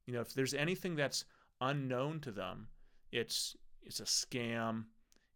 [0.07, 1.25] You know, if there's anything that's
[1.61, 2.69] unknown to them,
[3.13, 4.85] it's it's a scam,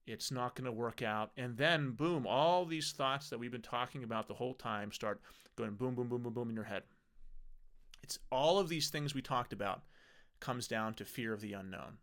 [0.06, 1.30] it's not going to work out.
[1.36, 5.20] And then boom, all these thoughts that we've been talking about the whole time start
[5.56, 6.82] going boom boom boom boom boom in your head.
[8.02, 9.82] It's all of these things we talked about
[10.40, 11.98] comes down to fear of the unknown.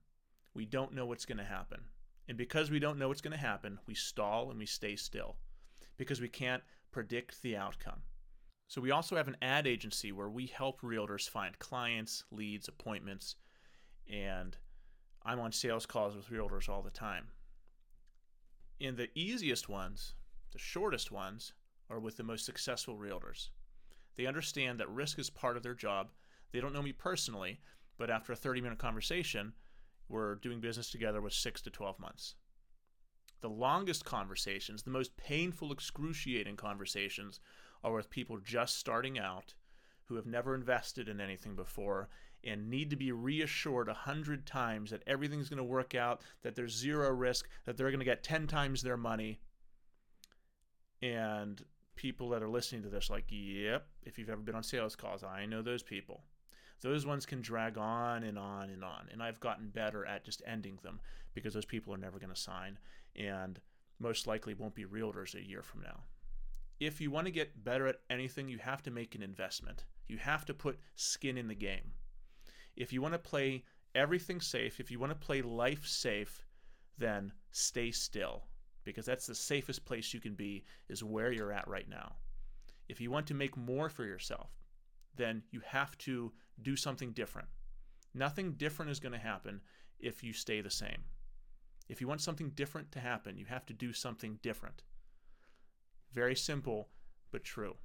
[0.53, 1.81] We don't know what's going to happen.
[2.27, 5.37] And because we don't know what's going to happen, we stall and we stay still
[5.97, 8.01] because we can't predict the outcome.
[8.67, 13.35] So we also have an ad agency where we help realtors find clients, leads, appointments,
[14.11, 14.57] and
[15.23, 17.27] I'm on sales calls with realtors all the time.
[18.79, 20.13] And the easiest ones,
[20.51, 21.53] the shortest ones,
[21.89, 23.49] are with the most successful realtors.
[24.15, 26.11] They understand that risk is part of their job.
[26.51, 27.59] They don't know me personally,
[27.97, 29.53] but after a 30 minute conversation,
[30.09, 32.35] we're doing business together with six to 12 months.
[33.41, 37.39] The longest conversations, the most painful, excruciating conversations,
[37.83, 39.53] are with people just starting out
[40.05, 42.09] who have never invested in anything before
[42.43, 46.55] and need to be reassured a hundred times that everything's going to work out, that
[46.55, 49.39] there's zero risk, that they're going to get 10 times their money.
[51.01, 51.61] And
[51.95, 55.23] people that are listening to this like, yep, if you've ever been on sales calls,
[55.23, 56.23] I know those people.
[56.81, 59.07] Those ones can drag on and on and on.
[59.11, 60.99] And I've gotten better at just ending them
[61.33, 62.77] because those people are never going to sign
[63.15, 63.59] and
[63.99, 66.03] most likely won't be realtors a year from now.
[66.79, 69.85] If you want to get better at anything, you have to make an investment.
[70.07, 71.93] You have to put skin in the game.
[72.77, 73.63] If you want to play
[73.95, 76.45] everything safe, if you want to play life safe,
[76.97, 78.43] then stay still
[78.85, 82.15] because that's the safest place you can be is where you're at right now.
[82.87, 84.49] If you want to make more for yourself,
[85.17, 87.49] then you have to do something different.
[88.13, 89.59] Nothing different is going to happen
[89.99, 91.03] if you stay the same.
[91.89, 94.83] If you want something different to happen, you have to do something different.
[96.13, 96.87] Very simple,
[97.31, 97.75] but true.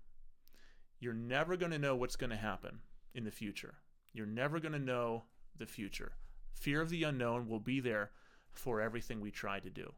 [1.00, 2.80] You're never going to know what's going to happen
[3.14, 3.74] in the future.
[4.12, 5.24] You're never going to know
[5.56, 6.12] the future.
[6.54, 8.10] Fear of the unknown will be there
[8.50, 9.92] for everything we try to do.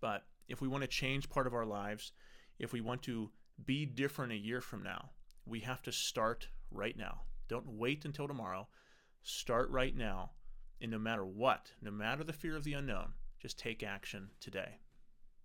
[0.00, 2.12] But if we want to change part of our lives,
[2.58, 3.30] if we want to
[3.64, 5.10] be different a year from now,
[5.46, 7.22] we have to start right now.
[7.48, 8.68] Don't wait until tomorrow.
[9.22, 10.30] Start right now.
[10.80, 14.78] And no matter what, no matter the fear of the unknown, just take action today.